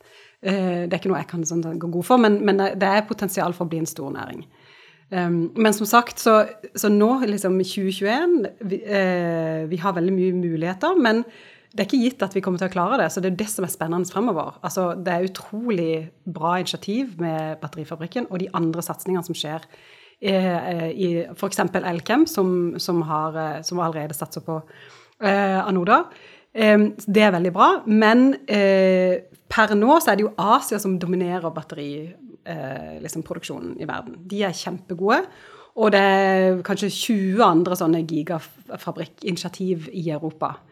Eh, 0.42 0.86
det 0.86 0.94
er 0.94 1.00
ikke 1.00 1.12
noe 1.12 1.24
jeg 1.24 1.32
kan 1.32 1.46
sånn, 1.48 1.66
gå 1.80 1.90
god 1.92 2.08
for, 2.08 2.22
men, 2.22 2.40
men, 2.46 2.62
det 2.80 2.90
er 2.90 3.10
potensial 3.10 3.54
for 3.54 3.66
å 3.66 3.72
bli 3.72 3.82
en 3.84 3.90
stor 3.90 4.14
næring. 4.14 4.46
Um, 5.14 5.52
men 5.54 5.74
som 5.74 5.86
sagt, 5.86 6.18
så, 6.18 6.48
så 6.74 6.90
nå, 6.90 7.12
liksom 7.30 7.60
2021 7.62 8.48
vi, 8.66 8.80
eh, 8.90 9.68
vi 9.70 9.78
har 9.78 9.94
veldig 9.94 10.14
mye 10.16 10.34
muligheter, 10.34 10.98
men 10.98 11.22
det 11.76 11.84
er 11.84 11.90
ikke 11.90 12.06
gitt 12.06 12.24
at 12.24 12.36
vi 12.38 12.42
kommer 12.42 12.62
til 12.62 12.70
å 12.70 12.72
klare 12.72 13.02
det. 13.02 13.10
Så 13.12 13.20
det 13.20 13.34
er 13.34 13.42
det 13.44 13.50
som 13.52 13.66
er 13.68 13.74
spennende 13.74 14.08
fremover. 14.08 14.56
Altså, 14.64 14.94
det 14.96 15.12
er 15.12 15.28
utrolig 15.28 16.08
bra 16.24 16.56
initiativ 16.62 17.18
med 17.20 17.60
batterifabrikken 17.60 18.30
og 18.30 18.40
de 18.40 18.48
andre 18.56 18.86
satsingene 18.86 19.26
som 19.28 19.36
skjer 19.36 19.68
Eh, 20.22 20.90
i 20.90 21.26
f.eks. 21.36 21.60
Elkem, 21.60 22.28
som, 22.28 22.80
som, 22.80 23.02
har, 23.02 23.36
eh, 23.36 23.62
som 23.62 23.80
allerede 23.80 24.14
satser 24.16 24.42
på 24.46 24.62
eh, 25.20 25.68
Anoda. 25.68 26.04
Det 26.56 27.20
er 27.20 27.32
veldig 27.36 27.52
bra, 27.52 27.84
men 27.84 28.32
per 28.48 29.76
nå 29.76 30.00
så 30.00 30.14
er 30.14 30.16
det 30.16 30.24
jo 30.24 30.32
Asia 30.40 30.80
som 30.80 30.96
dominerer 30.96 31.52
batteriproduksjonen 31.52 33.76
liksom, 33.76 33.84
i 33.84 33.86
verden. 33.90 34.16
De 34.32 34.40
er 34.48 34.56
kjempegode. 34.56 35.28
Og 35.76 35.92
det 35.92 36.00
er 36.00 36.64
kanskje 36.64 36.88
20 36.96 37.44
andre 37.44 37.76
sånne 37.76 38.08
gigafabrikkinitiativ 38.08 39.92
i 39.92 40.08
Europa. 40.16 40.64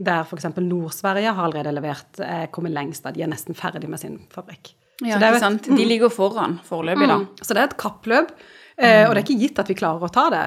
Der 0.00 0.24
f.eks. 0.24 0.48
Nord-Sverige 0.56 1.34
har 1.36 1.44
allerede 1.44 1.74
levert, 1.76 2.22
kommet 2.54 2.72
lengst. 2.72 3.04
Da. 3.04 3.12
De 3.12 3.24
er 3.26 3.28
nesten 3.28 3.58
ferdig 3.58 3.90
med 3.90 4.00
sin 4.00 4.16
fabrikk. 4.32 4.72
Ja, 5.04 5.18
det 5.20 5.34
ikke 5.34 5.44
sant. 5.44 5.68
De 5.68 5.76
mm. 5.76 5.88
ligger 5.88 6.12
foran 6.12 6.58
foreløpig, 6.66 7.06
da. 7.08 7.20
Mm. 7.22 7.28
Så 7.40 7.54
det 7.54 7.62
er 7.62 7.68
et 7.70 7.78
kappløp. 7.80 8.32
Eh, 8.80 9.04
og 9.06 9.14
det 9.14 9.20
er 9.20 9.24
ikke 9.26 9.40
gitt 9.40 9.60
at 9.60 9.70
vi 9.70 9.76
klarer 9.78 10.04
å 10.04 10.12
ta 10.12 10.26
det. 10.32 10.42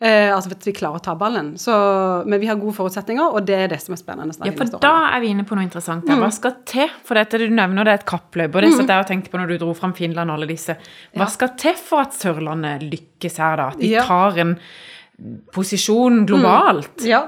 Eh, 0.00 0.30
altså 0.32 0.54
at 0.54 0.64
vi 0.64 0.72
klarer 0.76 1.00
å 1.00 1.04
ta 1.04 1.14
ballen. 1.20 1.52
Så, 1.60 1.74
men 2.28 2.40
vi 2.40 2.48
har 2.48 2.56
gode 2.60 2.72
forutsetninger, 2.78 3.34
og 3.36 3.44
det 3.48 3.58
er 3.66 3.72
det 3.72 3.80
som 3.82 3.96
er 3.96 4.00
spennende. 4.00 4.36
Ja, 4.48 4.54
for 4.56 4.80
da 4.80 4.94
er 5.10 5.24
vi 5.24 5.32
inne 5.34 5.44
på 5.48 5.58
noe 5.58 5.66
interessant. 5.66 6.08
Hva 6.08 6.30
skal 6.32 6.56
til? 6.68 6.92
For 7.06 7.20
dette 7.20 7.42
du 7.42 7.48
nevner, 7.52 7.84
det 7.84 7.92
er 7.92 8.00
et 8.00 8.08
kappløp. 8.08 8.56
Og 8.56 8.64
det 8.64 8.72
satt 8.76 8.94
jeg 8.94 9.04
og 9.04 9.10
tenkte 9.10 9.32
på 9.32 9.40
når 9.40 9.52
du 9.52 9.58
dro 9.64 9.74
fram 9.76 9.92
Finland 9.96 10.32
og 10.32 10.40
alle 10.40 10.48
disse. 10.52 10.78
Hva 11.16 11.28
skal 11.32 11.52
til 11.60 11.76
for 11.80 12.06
at 12.06 12.16
Sørlandet 12.16 12.86
lykkes 12.88 13.36
her, 13.42 13.60
da? 13.60 13.68
At 13.74 13.82
de 13.82 13.92
tar 13.98 14.40
en 14.44 14.56
posisjon 15.52 16.24
globalt? 16.28 16.96
Mm. 17.02 17.10
Ja, 17.10 17.26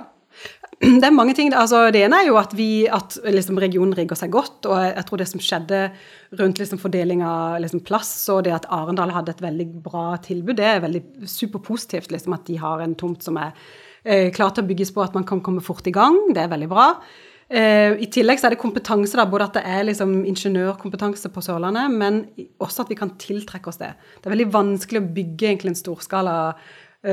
det 1.00 1.06
er 1.06 1.14
mange 1.14 1.34
ting. 1.38 1.52
Altså, 1.54 1.84
det 1.94 2.02
ene 2.02 2.22
er 2.22 2.28
jo 2.28 2.38
at, 2.40 2.54
vi, 2.58 2.86
at 2.90 3.14
liksom, 3.22 3.60
regionen 3.62 3.94
rigger 3.94 4.18
seg 4.18 4.32
godt. 4.34 4.66
Og 4.66 4.76
jeg, 4.82 5.04
tror 5.08 5.22
det 5.22 5.28
som 5.30 5.42
skjedde 5.42 5.82
rundt 6.40 6.58
liksom, 6.58 6.80
fordeling 6.82 7.22
av 7.26 7.60
liksom, 7.62 7.84
plass, 7.86 8.12
og 8.34 8.44
det 8.48 8.56
at 8.56 8.68
Arendal 8.74 9.14
hadde 9.14 9.36
et 9.36 9.44
veldig 9.44 9.68
bra 9.84 10.06
tilbud, 10.24 10.56
det 10.58 10.66
er 10.68 10.82
veldig 10.82 11.04
superpositivt. 11.30 12.10
Liksom, 12.14 12.34
at 12.34 12.48
de 12.50 12.58
har 12.62 12.82
en 12.82 12.96
tomt 12.98 13.22
som 13.22 13.38
er 13.38 13.52
eh, 14.02 14.32
klar 14.34 14.54
til 14.54 14.66
å 14.66 14.70
bygges 14.72 14.94
på, 14.94 15.04
at 15.04 15.14
man 15.18 15.28
kan 15.28 15.44
komme 15.44 15.62
fort 15.64 15.86
i 15.86 15.94
gang. 15.94 16.18
Det 16.34 16.42
er 16.42 16.50
veldig 16.50 16.70
bra. 16.72 16.88
Eh, 17.52 17.98
I 18.02 18.08
tillegg 18.10 18.40
så 18.40 18.48
er 18.48 18.56
det 18.56 18.62
kompetanse, 18.62 19.14
da, 19.18 19.28
både 19.28 19.50
at 19.50 19.58
det 19.58 19.66
er 19.68 19.84
liksom 19.86 20.22
ingeniørkompetanse 20.24 21.30
på 21.30 21.44
Sørlandet, 21.44 21.94
men 21.94 22.24
også 22.62 22.86
at 22.86 22.90
vi 22.90 22.98
kan 22.98 23.14
tiltrekke 23.22 23.70
oss 23.70 23.78
det. 23.82 23.92
Det 24.18 24.26
er 24.26 24.34
veldig 24.34 24.54
vanskelig 24.54 25.02
å 25.02 25.10
bygge 25.14 25.50
egentlig 25.52 25.76
en 25.76 25.84
storskala 25.84 26.36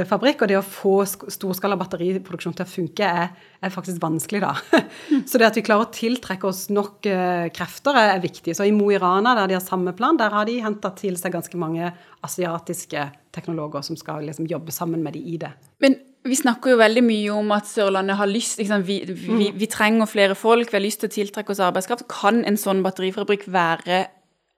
fabrikk, 0.05 0.43
og 0.43 0.51
det 0.51 0.57
å 0.59 0.65
få 0.65 0.93
storskala 1.07 1.77
batteriproduksjon 1.79 2.53
til 2.57 2.65
å 2.65 2.69
funke 2.69 3.07
er, 3.09 3.31
er 3.57 3.73
faktisk 3.73 3.97
vanskelig, 4.03 4.43
da. 4.43 4.51
Så 5.29 5.41
det 5.41 5.47
at 5.47 5.57
vi 5.57 5.63
klarer 5.65 5.87
å 5.87 5.93
tiltrekke 5.93 6.45
oss 6.49 6.67
nok 6.69 7.07
uh, 7.09 7.47
krefter, 7.55 7.97
er, 7.97 8.21
viktig. 8.21 8.53
Så 8.53 8.67
i 8.69 8.75
Mo 8.75 8.91
i 8.93 8.99
Rana, 9.01 9.33
der 9.39 9.49
de 9.49 9.57
har 9.57 9.65
samme 9.65 9.95
plan, 9.97 10.19
der 10.19 10.35
har 10.35 10.45
de 10.45 10.59
henta 10.61 10.93
til 10.97 11.17
seg 11.17 11.33
ganske 11.33 11.57
mange 11.61 11.89
asiatiske 12.25 13.07
teknologer 13.33 13.85
som 13.85 13.97
skal 13.97 14.27
liksom, 14.29 14.49
jobbe 14.49 14.75
sammen 14.75 15.01
med 15.05 15.17
de 15.17 15.23
i 15.33 15.39
det. 15.41 15.51
Men 15.81 15.97
vi 16.27 16.37
snakker 16.37 16.73
jo 16.73 16.81
veldig 16.81 17.03
mye 17.05 17.33
om 17.33 17.51
at 17.55 17.67
Sørlandet 17.69 18.19
har 18.19 18.29
lyst 18.29 18.59
vi, 18.85 18.99
vi, 19.07 19.49
vi, 19.55 19.67
trenger 19.71 20.09
flere 20.09 20.35
folk, 20.37 20.69
vi 20.69 20.77
har 20.77 20.83
lyst 20.83 21.01
til 21.01 21.09
å 21.09 21.15
tiltrekke 21.17 21.55
oss 21.55 21.63
arbeidskraft. 21.63 22.05
Kan 22.11 22.43
en 22.45 22.59
sånn 22.59 22.83
batterifabrikk 22.85 23.47
være 23.49 24.03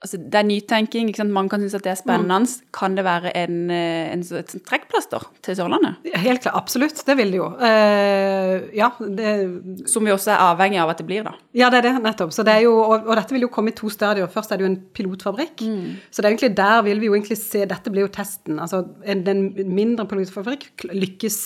altså, 0.02 0.18
Det 0.18 0.36
er 0.36 0.48
nytenking. 0.48 1.10
ikke 1.10 1.22
sant? 1.22 1.34
Mange 1.34 1.50
kan 1.50 1.62
synes 1.62 1.76
at 1.78 1.86
det 1.86 1.92
er 1.92 2.00
spennende. 2.00 2.40
Mm. 2.40 2.72
Kan 2.74 2.96
det 2.98 3.06
være 3.06 3.34
en, 3.38 3.72
eh, 3.72 4.12
en, 4.14 4.22
et 4.22 4.56
trekkplaster 4.68 5.28
til 5.44 5.56
Sørlandet? 5.56 5.96
Helt 6.16 6.42
klart. 6.42 6.56
Absolutt. 6.56 7.04
Det 7.06 7.18
vil 7.18 7.32
det 7.32 7.40
jo. 7.40 7.48
Uh, 7.62 8.70
ja. 8.76 8.92
Det, 9.00 9.88
Som 9.90 10.06
vi 10.06 10.12
også 10.12 10.34
er 10.34 10.46
avhengig 10.52 10.82
av 10.82 10.90
at 10.90 11.02
det 11.02 11.08
blir, 11.08 11.24
da. 11.24 11.36
Ja, 11.54 11.70
det 11.70 11.82
er 11.82 11.90
det. 11.90 12.04
Nettopp. 12.04 12.34
Så 12.34 12.46
det 12.48 12.58
er 12.58 12.66
jo, 12.68 12.78
og, 12.80 13.08
og 13.08 13.16
dette 13.16 13.34
vil 13.34 13.48
jo 13.48 13.52
komme 13.54 13.72
i 13.72 13.78
to 13.78 13.90
stadier. 13.90 14.28
Først 14.28 14.52
er 14.52 14.60
det 14.60 14.68
jo 14.68 14.72
en 14.72 14.82
pilotfabrikk. 14.94 15.62
Mm. 15.62 15.98
Så 16.10 16.22
det 16.22 16.28
er 16.28 16.36
egentlig 16.36 16.56
der 16.58 16.82
vil 16.88 17.00
vi 17.00 17.12
jo 17.12 17.18
egentlig 17.18 17.40
se 17.42 17.66
Dette 17.72 17.92
blir 17.94 18.08
jo 18.08 18.14
testen. 18.14 18.60
Altså 18.60 18.86
en, 19.06 19.26
den 19.26 19.52
mindre 19.70 20.08
pilotfabrikk 20.10 20.88
lykkes, 20.92 21.38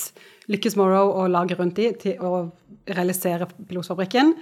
lykkes 0.52 0.78
Morrow 0.80 1.12
å 1.22 1.28
lage 1.28 1.58
rundt 1.60 1.80
i 1.84 1.92
til 2.00 2.22
å 2.24 2.48
realisere 2.86 3.48
pilotfabrikken. 3.68 4.36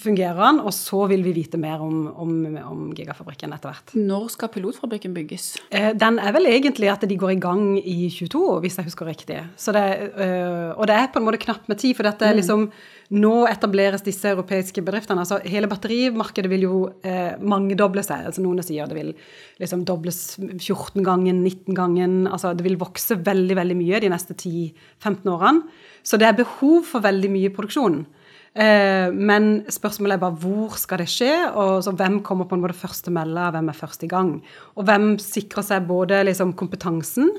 Fungerer 0.00 0.38
den, 0.38 0.58
og 0.64 0.72
så 0.72 1.02
vil 1.10 1.20
vi 1.26 1.34
vite 1.36 1.58
mer 1.60 1.82
om, 1.84 2.06
om, 2.08 2.30
om 2.64 2.84
gigafabrikken 2.96 3.52
etter 3.52 3.68
hvert. 3.68 3.92
Når 4.00 4.30
skal 4.32 4.50
pilotfabrikken 4.54 5.12
bygges? 5.12 5.50
Eh, 5.68 5.90
den 6.00 6.16
er 6.22 6.32
vel 6.32 6.48
egentlig 6.48 6.88
at 6.88 7.04
de 7.04 7.18
går 7.20 7.34
i 7.34 7.42
gang 7.42 7.66
i 7.78 8.08
22, 8.08 8.40
hvis 8.64 8.78
jeg 8.80 8.88
husker 8.88 9.10
riktig. 9.10 9.42
Det, 9.44 9.84
øh, 10.24 10.72
og 10.72 10.88
det 10.88 10.96
er 10.96 11.10
på 11.12 11.20
en 11.20 11.28
måte 11.28 11.42
knapt 11.44 11.68
med 11.68 11.82
tid, 11.82 11.92
for 11.98 12.08
dette 12.08 12.26
er 12.26 12.38
liksom 12.40 12.70
Nå 13.14 13.44
etableres 13.46 14.02
disse 14.02 14.30
europeiske 14.32 14.80
bedriftene. 14.82 15.20
altså 15.20 15.36
Hele 15.44 15.68
batterimarkedet 15.68 16.48
vil 16.50 16.62
jo 16.64 16.78
eh, 17.04 17.36
mangedoble 17.38 18.02
seg. 18.02 18.24
altså 18.30 18.40
Noen 18.42 18.64
sier 18.64 18.88
det 18.88 18.96
vil 18.96 19.12
liksom 19.60 19.84
dobles 19.84 20.38
14 20.40 21.04
ganger, 21.04 21.36
19 21.36 21.76
ganger. 21.76 22.32
altså 22.32 22.54
Det 22.56 22.64
vil 22.64 22.80
vokse 22.80 23.20
veldig 23.20 23.58
veldig 23.60 23.76
mye 23.76 24.00
de 24.00 24.10
neste 24.10 24.34
10-15 24.34 25.30
årene. 25.30 25.68
Så 26.02 26.16
det 26.16 26.30
er 26.30 26.40
behov 26.40 26.88
for 26.88 27.04
veldig 27.04 27.30
mye 27.36 27.52
produksjon. 27.52 28.06
Eh, 28.54 29.10
men 29.10 29.64
spørsmålet 29.66 30.14
er 30.14 30.22
bare 30.22 30.38
hvor 30.38 30.76
skal 30.78 31.00
det 31.02 31.08
skje, 31.10 31.32
og 31.58 31.80
så 31.82 31.90
hvem 31.98 32.20
kommer 32.26 32.46
på 32.46 32.54
en 32.54 32.62
måte 32.62 32.76
først 32.78 33.06
til 33.06 33.16
melde, 33.16 33.48
hvem 33.50 33.70
er 33.70 33.78
først 33.78 34.04
i 34.06 34.10
gang? 34.10 34.36
Og 34.78 34.86
hvem 34.86 35.16
sikrer 35.22 35.66
seg 35.66 35.88
både 35.88 36.20
liksom 36.28 36.52
kompetansen 36.58 37.32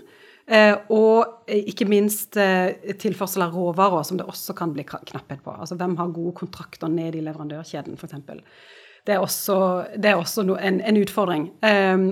eh, 0.52 0.76
og 0.92 1.48
ikke 1.48 1.88
minst 1.88 2.36
eh, 2.36 2.92
tilførsel 3.00 3.46
av 3.48 3.56
råvarer, 3.56 4.04
som 4.04 4.20
det 4.20 4.28
også 4.28 4.58
kan 4.60 4.76
bli 4.76 4.84
knapphet 4.84 5.40
på. 5.46 5.56
Altså 5.56 5.80
hvem 5.80 5.96
har 6.02 6.12
gode 6.18 6.36
kontrakter 6.42 6.92
ned 6.92 7.16
i 7.16 7.24
leverandørkjeden, 7.24 7.96
f.eks. 7.96 8.20
Det 9.06 9.14
er 9.14 9.22
også, 9.22 9.56
det 9.96 10.12
er 10.12 10.20
også 10.20 10.44
en, 10.58 10.82
en, 10.82 10.98
utfordring. 10.98 11.52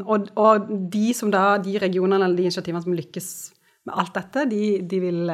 Og, 0.05 0.27
og, 0.37 0.67
de 0.93 1.07
da, 1.33 1.57
de 1.57 1.79
regionene 1.81 2.21
eller 2.21 2.37
de 2.37 2.45
initiativene 2.45 2.83
som 2.83 2.93
lykkes 2.93 3.29
med 3.89 3.97
alt 3.97 4.13
dette, 4.13 4.43
de, 4.51 4.67
de 4.85 4.99
vil 5.01 5.31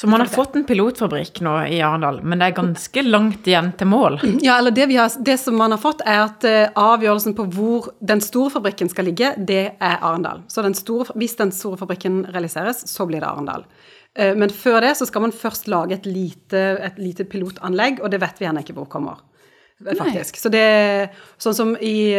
så 0.00 0.06
man 0.06 0.20
har 0.20 0.26
fått 0.32 0.54
en 0.56 0.62
pilotfabrikk 0.64 1.42
nå 1.44 1.58
i 1.68 1.82
Arendal, 1.84 2.22
men 2.24 2.40
det 2.40 2.46
er 2.46 2.54
ganske 2.56 3.02
langt 3.04 3.44
igjen 3.50 3.66
til 3.76 3.90
mål? 3.90 4.14
Ja, 4.40 4.54
eller 4.56 4.72
det, 4.72 4.86
har, 4.96 5.12
det 5.20 5.34
som 5.42 5.58
man 5.60 5.74
har 5.74 5.80
fått, 5.82 6.00
er 6.08 6.22
at 6.22 6.46
uh, 6.48 6.70
avgjørelsen 6.72 7.34
på 7.36 7.44
hvor 7.52 7.90
den 8.00 8.22
store 8.24 8.54
fabrikken 8.54 8.88
skal 8.88 9.10
ligge, 9.10 9.34
det 9.36 9.74
er 9.76 9.98
Arendal. 9.98 10.40
Så 10.48 10.64
den 10.64 10.78
store, 10.78 11.12
hvis 11.20 11.36
den 11.36 11.52
store 11.52 11.76
fabrikken 11.82 12.22
realiseres, 12.32 12.80
så 12.88 13.04
blir 13.10 13.20
det 13.20 13.28
Arendal. 13.28 13.66
Uh, 14.16 14.32
men 14.40 14.48
før 14.48 14.80
det 14.86 14.94
så 14.96 15.04
skal 15.10 15.26
man 15.26 15.36
først 15.36 15.68
lage 15.68 15.98
et 15.98 16.08
lite, 16.08 16.64
et 16.80 16.96
lite 16.96 17.28
pilotanlegg, 17.28 18.00
og 18.00 18.08
det 18.08 18.24
vet 18.24 18.40
vi 18.40 18.48
gjerne 18.48 18.64
ikke 18.64 18.78
hvor 18.80 18.88
kommer. 18.88 19.20
Faktisk. 19.84 20.34
Nei. 20.36 20.40
Så 20.46 20.48
det, 20.52 20.64
sånn 21.40 21.54
som 21.56 21.70
i 21.80 22.12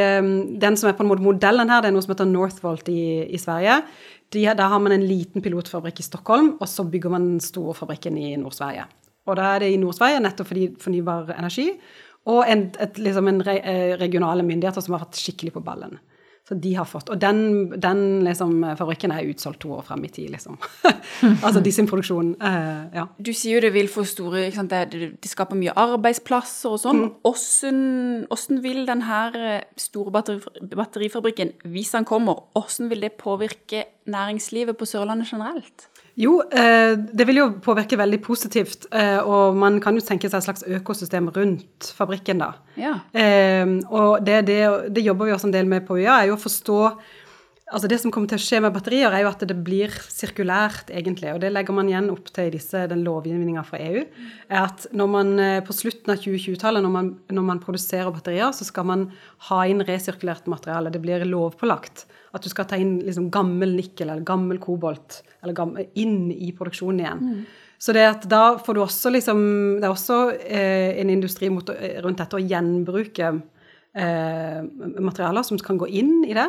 Den 0.58 0.78
som 0.82 0.88
er 0.90 0.96
på 0.98 1.04
en 1.06 1.12
måte 1.12 1.22
modellen 1.22 1.70
her, 1.70 1.84
det 1.84 1.92
er 1.92 1.94
noe 1.94 2.02
som 2.02 2.16
heter 2.16 2.30
Northvolt 2.30 2.90
i, 2.90 3.04
i 3.30 3.42
Sverige 3.42 3.84
de, 4.34 4.46
der 4.58 4.72
har 4.72 4.80
man 4.80 4.96
en 4.96 5.06
liten 5.08 5.44
pilotfabrikk 5.44 6.00
i 6.00 6.06
Stockholm, 6.08 6.54
og 6.60 6.70
så 6.70 6.86
bygger 6.88 7.14
man 7.14 7.28
den 7.34 7.44
store 7.44 7.76
fabrikken 7.78 8.18
i 8.18 8.36
Nord-Sverige. 8.40 8.86
Og 9.28 9.38
da 9.38 9.54
er 9.54 9.64
det 9.64 9.74
i 9.74 9.82
Nord-Sverige 9.82 10.22
nettopp 10.24 10.50
fordi 10.50 10.70
fornybar 10.82 11.34
energi, 11.38 11.68
og 12.32 12.46
en, 12.50 12.68
et, 12.80 13.00
liksom 13.02 13.28
en 13.28 13.42
re, 13.46 13.58
eh, 13.66 13.94
regionale 14.00 14.46
myndigheter 14.46 14.84
som 14.84 14.96
har 14.96 15.06
vært 15.06 15.20
skikkelig 15.20 15.56
på 15.56 15.64
ballen. 15.66 15.98
Så 16.52 16.58
de 16.60 16.74
har 16.76 16.84
fått, 16.84 17.08
Og 17.10 17.20
den, 17.20 17.70
den 17.80 18.26
liksom, 18.28 18.58
fabrikken 18.76 19.14
er 19.16 19.24
utsolgt 19.32 19.62
to 19.64 19.70
år 19.78 19.86
frem 19.88 20.02
i 20.04 20.10
tid, 20.12 20.34
liksom. 20.34 20.58
altså 21.46 21.62
de 21.64 21.72
sin 21.72 21.88
produksjon. 21.88 22.34
Uh, 22.42 22.90
ja. 22.92 23.06
Du 23.16 23.32
sier 23.32 23.56
jo 23.56 23.62
det 23.64 23.70
vil 23.72 23.88
få 23.88 24.04
store 24.04 24.50
ikke 24.50 24.58
sant, 24.58 24.76
det, 24.92 25.14
det 25.16 25.32
skaper 25.32 25.56
mye 25.56 25.72
arbeidsplasser 25.80 26.76
og 26.76 26.82
sånn. 26.84 27.06
Mm. 27.06 28.28
Hvordan 28.28 28.60
vil 28.66 28.84
denne 28.90 29.22
eh, 29.40 29.64
store 29.80 30.12
batteri, 30.12 30.68
batterifabrikken, 30.76 31.56
hvis 31.72 31.96
den 31.96 32.10
kommer, 32.10 32.44
hvordan 32.52 32.92
vil 32.92 33.08
det 33.08 33.14
påvirke 33.22 33.86
næringslivet 34.12 34.76
på 34.76 34.90
Sørlandet 34.92 35.32
generelt? 35.32 35.88
Jo, 36.20 36.42
eh, 36.52 36.98
det 37.14 37.26
vil 37.28 37.40
jo 37.40 37.48
påvirke 37.64 37.98
veldig 38.00 38.20
positivt. 38.24 38.86
Eh, 38.92 39.20
og 39.20 39.56
man 39.58 39.80
kan 39.84 39.96
jo 39.96 40.04
tenke 40.04 40.30
seg 40.30 40.42
et 40.42 40.48
slags 40.48 40.66
økosystem 40.68 41.30
rundt 41.32 41.92
fabrikken, 41.96 42.44
da. 42.44 42.52
Ja. 42.80 42.98
Eh, 43.14 43.78
og 43.90 44.26
det, 44.26 44.42
det, 44.50 44.60
det, 44.92 45.06
jobber 45.06 45.30
vi 45.30 45.36
også 45.36 45.50
en 45.50 45.56
del 45.56 45.70
med 45.72 45.88
på 45.88 46.00
UiA, 46.00 46.20
er 46.20 46.32
jo 46.32 46.38
å 46.38 46.42
forstå 46.42 46.82
Altså 47.72 47.88
Det 47.88 47.98
som 48.02 48.12
kommer 48.12 48.28
til 48.28 48.36
å 48.36 48.44
skje 48.44 48.60
med 48.64 48.74
batterier, 48.76 49.14
er 49.16 49.24
jo 49.24 49.30
at 49.32 49.44
det 49.48 49.56
blir 49.64 49.94
sirkulært, 50.12 50.92
egentlig. 50.92 51.32
Og 51.32 51.40
det 51.40 51.54
legger 51.54 51.76
man 51.78 51.88
igjen 51.88 52.10
opp 52.12 52.28
til 52.36 52.50
i 52.50 52.54
disse, 52.58 52.84
den 52.92 53.06
lovgivninga 53.06 53.64
fra 53.64 53.80
EU. 53.80 54.04
er 54.52 54.60
at 54.60 54.88
når 54.92 55.08
man 55.08 55.30
På 55.64 55.76
slutten 55.76 56.12
av 56.12 56.20
2020-tallet, 56.20 56.84
når, 56.84 57.14
når, 57.32 57.46
man 57.48 57.64
produserer 57.64 58.12
batterier, 58.12 58.52
så 58.52 58.68
skal 58.68 58.86
man 58.86 59.06
ha 59.48 59.62
inn 59.66 59.86
resirkulert 59.88 60.52
materiale. 60.52 60.92
Det 60.92 61.02
blir 61.02 61.24
lovpålagt 61.24 62.06
at 62.32 62.44
du 62.44 62.50
skal 62.52 62.68
ta 62.68 62.80
inn 62.80 63.00
liksom 63.04 63.30
gammel 63.32 63.76
nikkel 63.76 64.10
eller 64.10 64.24
gammel 64.28 64.60
kobolt 64.62 65.22
eller 65.44 65.56
gammel, 65.56 65.88
inn 66.00 66.32
i 66.32 66.52
produksjonen 66.56 67.04
igjen. 67.04 67.24
Mm. 67.24 67.42
Så 67.82 67.96
det 67.98 68.04
at 68.06 68.28
da 68.30 68.44
får 68.62 68.78
du 68.78 68.84
også 68.84 69.10
liksom 69.10 69.40
Det 69.82 69.88
er 69.88 69.94
også 69.94 70.20
eh, 70.38 71.00
en 71.02 71.10
industri 71.10 71.50
mot, 71.50 71.68
rundt 72.06 72.22
dette 72.22 72.38
å 72.38 72.44
gjenbruke 72.44 73.32
eh, 73.98 74.60
materialer 75.02 75.48
som 75.48 75.60
kan 75.60 75.82
gå 75.82 75.90
inn 75.90 76.22
i 76.28 76.36
det. 76.38 76.48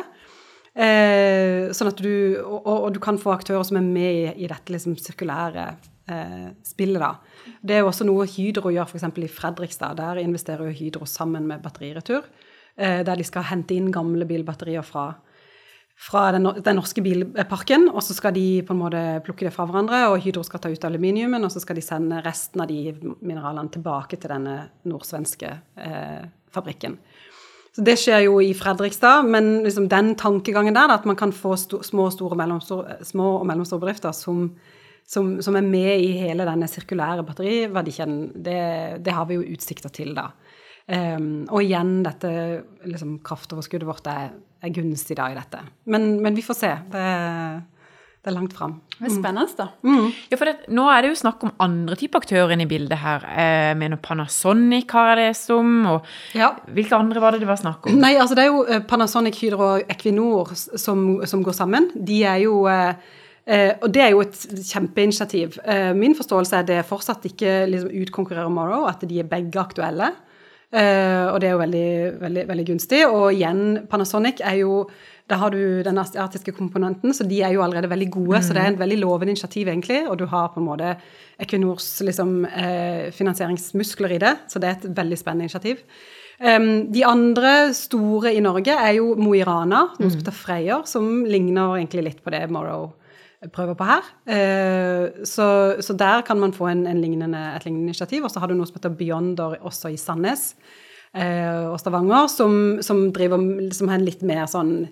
Eh, 0.73 1.69
sånn 1.75 1.91
at 1.91 1.99
du 2.01 2.13
og, 2.41 2.65
og, 2.65 2.87
du 2.95 2.99
kan 3.03 3.19
få 3.21 3.35
aktører 3.35 3.65
som 3.67 3.77
er 3.77 3.85
med 3.85 4.09
i, 4.09 4.23
i 4.41 4.49
dette 4.49 4.73
liksom 4.73 4.95
sirkulære 4.97 5.67
eh, 6.09 6.47
spillet, 6.65 7.03
da. 7.03 7.51
Det 7.61 7.75
er 7.75 7.83
jo 7.83 7.91
også 7.91 8.07
noe 8.09 8.25
Hydro 8.29 8.71
gjør 8.73 8.89
f.eks. 8.89 9.05
i 9.21 9.29
Fredrikstad. 9.29 9.99
Der 10.01 10.23
investerer 10.23 10.65
jo 10.69 10.77
Hydro 10.79 11.05
sammen 11.09 11.45
med 11.49 11.61
Batteriretur. 11.65 12.25
Eh, 12.73 13.03
der 13.05 13.19
de 13.19 13.27
skal 13.27 13.45
hente 13.51 13.77
inn 13.77 13.93
gamle 13.93 14.25
bilbatterier 14.29 14.85
fra 14.85 15.11
fra 16.03 16.31
den, 16.31 16.47
den, 16.57 16.75
norske 16.75 17.01
bilparken, 17.05 17.85
og 17.93 18.01
så 18.03 18.15
skal 18.17 18.33
de 18.35 18.63
på 18.65 18.73
en 18.73 18.79
måte 18.81 19.01
plukke 19.25 19.45
det 19.45 19.53
fra 19.55 19.67
hverandre, 19.69 20.07
og 20.09 20.23
Hydro 20.23 20.43
skal 20.43 20.59
ta 20.63 20.71
ut 20.73 20.87
aluminiumen, 20.87 21.45
og 21.45 21.53
så 21.53 21.61
skal 21.63 21.77
de 21.77 21.85
sende 21.85 22.21
resten 22.25 22.63
av 22.63 22.71
de 22.71 22.95
mineralene 23.21 23.71
tilbake 23.71 24.17
til 24.17 24.33
denne 24.33 24.57
nordsvenske 24.89 25.51
eh, 25.77 26.25
fabrikken. 26.53 26.97
Så 27.73 27.81
Det 27.81 27.95
skjer 27.97 28.27
jo 28.27 28.37
i 28.43 28.51
Fredrikstad, 28.53 29.25
men 29.25 29.63
liksom 29.65 29.87
den 29.89 30.13
tankegangen 30.19 30.75
der, 30.77 30.93
at 30.93 31.07
man 31.09 31.17
kan 31.17 31.33
få 31.33 31.55
små, 31.57 32.09
store, 32.13 32.59
små 33.01 33.29
og 33.39 33.47
mellomstore 33.49 33.81
bedrifter 33.81 34.13
som, 34.13 34.51
som, 35.09 35.39
som, 35.41 35.57
er 35.57 35.65
med 35.65 36.03
i 36.03 36.11
hele 36.19 36.45
denne 36.45 36.69
sirkulære 36.69 37.25
batteriverdikjeden, 37.25 38.19
det, 38.45 38.59
det 39.05 39.15
har 39.17 39.25
vi 39.25 39.39
jo 39.39 39.47
utsikter 39.55 39.89
til 39.89 40.13
da. 40.13 40.29
Um, 40.83 41.47
og 41.47 41.63
igjen, 41.63 42.01
dette 42.03 42.29
liksom, 42.85 43.17
kraftoverskuddet 43.23 43.87
vårt 43.87 44.07
er, 44.11 44.33
er, 44.61 44.73
gunstig 44.75 45.15
da 45.17 45.29
i 45.31 45.37
dette. 45.37 45.61
Men, 45.89 46.19
men 46.21 46.35
vi 46.35 46.43
får 46.45 46.59
se. 46.59 46.71
Det, 46.91 47.03
det 48.23 48.31
er 48.31 48.35
langt 48.37 48.53
fram. 48.55 48.77
Det 48.95 49.09
er 49.09 49.11
spennende, 49.11 49.51
da. 49.57 49.65
Mm. 49.83 50.05
Ja, 50.31 50.37
for 50.39 50.47
det, 50.47 50.69
nå 50.71 50.85
er 50.87 51.03
det 51.03 51.09
jo 51.11 51.19
snakk 51.19 51.41
om 51.43 51.51
andre 51.63 51.97
typer 51.99 52.23
aktører 52.23 52.53
inne 52.55 52.63
i 52.63 52.69
bildet 52.71 53.01
her. 53.01 53.25
Jeg 53.35 53.79
mener 53.81 53.99
Panasonic 53.99 54.93
har 54.95 55.11
jeg 55.11 55.33
lest 55.33 55.51
om. 55.51 55.73
Og 55.91 56.37
ja. 56.39 56.53
hvilke 56.71 56.95
andre 56.95 57.23
var 57.23 57.35
det 57.35 57.43
det 57.43 57.49
var 57.51 57.59
snakk 57.59 57.89
om? 57.91 57.99
Nei, 57.99 58.13
altså 58.15 58.37
det 58.39 58.45
er 58.45 58.53
jo 58.53 58.63
eh, 58.63 58.79
Panasonic, 58.87 59.41
Hydro 59.43 59.67
og 59.73 59.91
Equinor 59.91 60.55
som, 60.55 61.03
som 61.27 61.43
går 61.43 61.59
sammen. 61.59 61.91
De 61.99 62.21
er 62.23 62.45
jo 62.45 62.63
eh, 62.71 62.95
Eh, 63.43 63.73
og 63.83 63.91
det 63.91 63.99
er 63.99 64.13
jo 64.13 64.21
et 64.23 64.37
kjempeinitiativ. 64.69 65.57
Eh, 65.67 65.91
min 65.97 66.15
forståelse 66.15 66.61
er 66.61 66.67
det 66.67 66.83
fortsatt 66.87 67.25
ikke 67.27 67.63
liksom, 67.67 67.91
utkonkurrerer 68.05 68.51
Morrow, 68.53 68.85
at 68.87 69.03
de 69.07 69.19
er 69.19 69.27
begge 69.27 69.59
aktuelle. 69.59 70.13
Eh, 70.73 71.25
og 71.27 71.41
det 71.41 71.49
er 71.49 71.53
jo 71.53 71.61
veldig, 71.61 71.89
veldig, 72.21 72.45
veldig, 72.49 72.65
gunstig. 72.71 73.03
Og 73.05 73.33
igjen, 73.33 73.83
Panasonic 73.91 74.39
er 74.41 74.61
jo 74.63 74.85
Da 75.31 75.37
har 75.39 75.53
du 75.53 75.83
den 75.85 75.99
asiatiske 76.01 76.51
komponenten, 76.51 77.13
så 77.15 77.23
de 77.23 77.37
er 77.45 77.53
jo 77.55 77.61
allerede 77.63 77.89
veldig 77.91 78.09
gode. 78.11 78.41
Mm. 78.41 78.43
Så 78.43 78.55
det 78.55 78.63
er 78.63 78.73
en 78.73 78.79
veldig 78.79 78.97
lovende 78.99 79.31
initiativ, 79.31 79.69
egentlig. 79.71 80.01
Og 80.09 80.17
du 80.19 80.25
har 80.27 80.49
på 80.51 80.59
en 80.59 80.67
måte 80.67 80.95
Equinors 81.39 82.01
liksom, 82.03 82.43
eh, 82.45 83.07
finansieringsmuskler 83.15 84.17
i 84.17 84.19
det. 84.19 84.33
Så 84.51 84.59
det 84.59 84.69
er 84.69 84.75
et 84.77 84.97
veldig 84.97 85.17
spennende 85.17 85.47
initiativ. 85.47 85.85
Um, 86.43 86.91
de 86.91 87.05
andre 87.05 87.73
store 87.73 88.33
i 88.35 88.41
Norge 88.43 88.73
er 88.73 88.97
jo 88.97 89.13
Mo 89.15 89.31
i 89.37 89.43
Rana, 89.45 89.85
noe 89.95 90.09
som 90.11 90.19
heter 90.19 90.35
Freyr, 90.35 90.81
som 90.89 91.23
ligner 91.29 91.77
egentlig 91.77 92.03
litt 92.03 92.23
på 92.25 92.33
det 92.33 92.49
Morrow 92.51 92.89
prøver 93.53 93.77
på 93.79 93.87
her. 93.87 94.09
Uh, 94.27 95.23
så, 95.23 95.47
så, 95.79 95.95
der 95.95 96.25
kan 96.27 96.39
man 96.39 96.55
få 96.55 96.67
en, 96.67 96.87
en 96.87 96.99
lignende, 96.99 97.39
et 97.55 97.65
lignende 97.65 97.93
initiativ. 97.93 98.25
Og 98.25 98.31
så 98.33 98.43
har 98.43 98.51
du 98.51 98.57
noe 98.57 98.67
som 98.67 98.75
heter 98.79 98.97
Beyonder 98.97 99.55
også 99.63 99.93
i 99.93 99.99
Sandnes 99.99 100.51
og 101.13 101.75
Stavanger, 101.77 102.25
som, 102.31 102.53
som, 102.81 103.03
driver, 103.13 103.37
som 103.77 103.91
har 103.91 103.99
en 103.99 104.05
litt 104.07 104.23
mer 104.25 104.47
sånn 104.49 104.87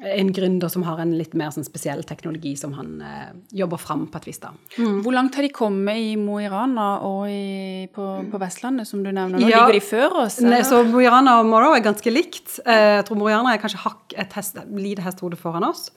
en 0.00 0.32
gründer 0.32 0.68
som 0.68 0.84
har 0.86 1.00
en 1.02 1.12
litt 1.16 1.34
mer 1.36 1.50
sånn 1.52 1.66
spesiell 1.66 2.02
teknologi 2.08 2.54
som 2.56 2.72
han 2.76 3.00
eh, 3.04 3.32
jobber 3.60 3.80
fram 3.80 4.06
på 4.10 4.20
et 4.20 4.28
vis. 4.30 4.40
da. 4.40 4.52
Mm. 4.78 5.00
Hvor 5.04 5.14
langt 5.14 5.36
har 5.36 5.44
de 5.44 5.52
kommet 5.52 6.00
i 6.00 6.14
Mo 6.20 6.38
i 6.40 6.48
Rana 6.50 6.88
og 7.06 7.26
i, 7.28 7.88
på, 7.92 8.06
på, 8.30 8.40
Vestlandet, 8.40 8.88
som 8.88 9.04
du 9.04 9.10
nevner? 9.10 9.36
Nå 9.36 9.50
ja, 9.50 9.66
ligger 9.66 9.76
de 9.76 9.82
før 9.84 10.22
oss? 10.24 10.40
Ne, 10.44 10.62
så 10.66 10.82
Mo 10.88 11.02
i 11.04 11.10
Rana 11.10 11.40
og 11.42 11.50
Morrow 11.50 11.76
er 11.76 11.84
ganske 11.84 12.12
likt. 12.12 12.56
Uh, 12.64 13.00
jeg 13.00 13.08
tror 13.08 13.20
Mo 13.20 13.28
i 13.28 13.36
Rana 13.36 13.54
er 13.54 13.62
kanskje 13.62 13.82
hakk 13.84 14.16
et 14.24 14.38
hest, 14.38 14.62
lite 14.72 15.04
hestehode 15.04 15.40
foran 15.40 15.68
oss. 15.68 15.90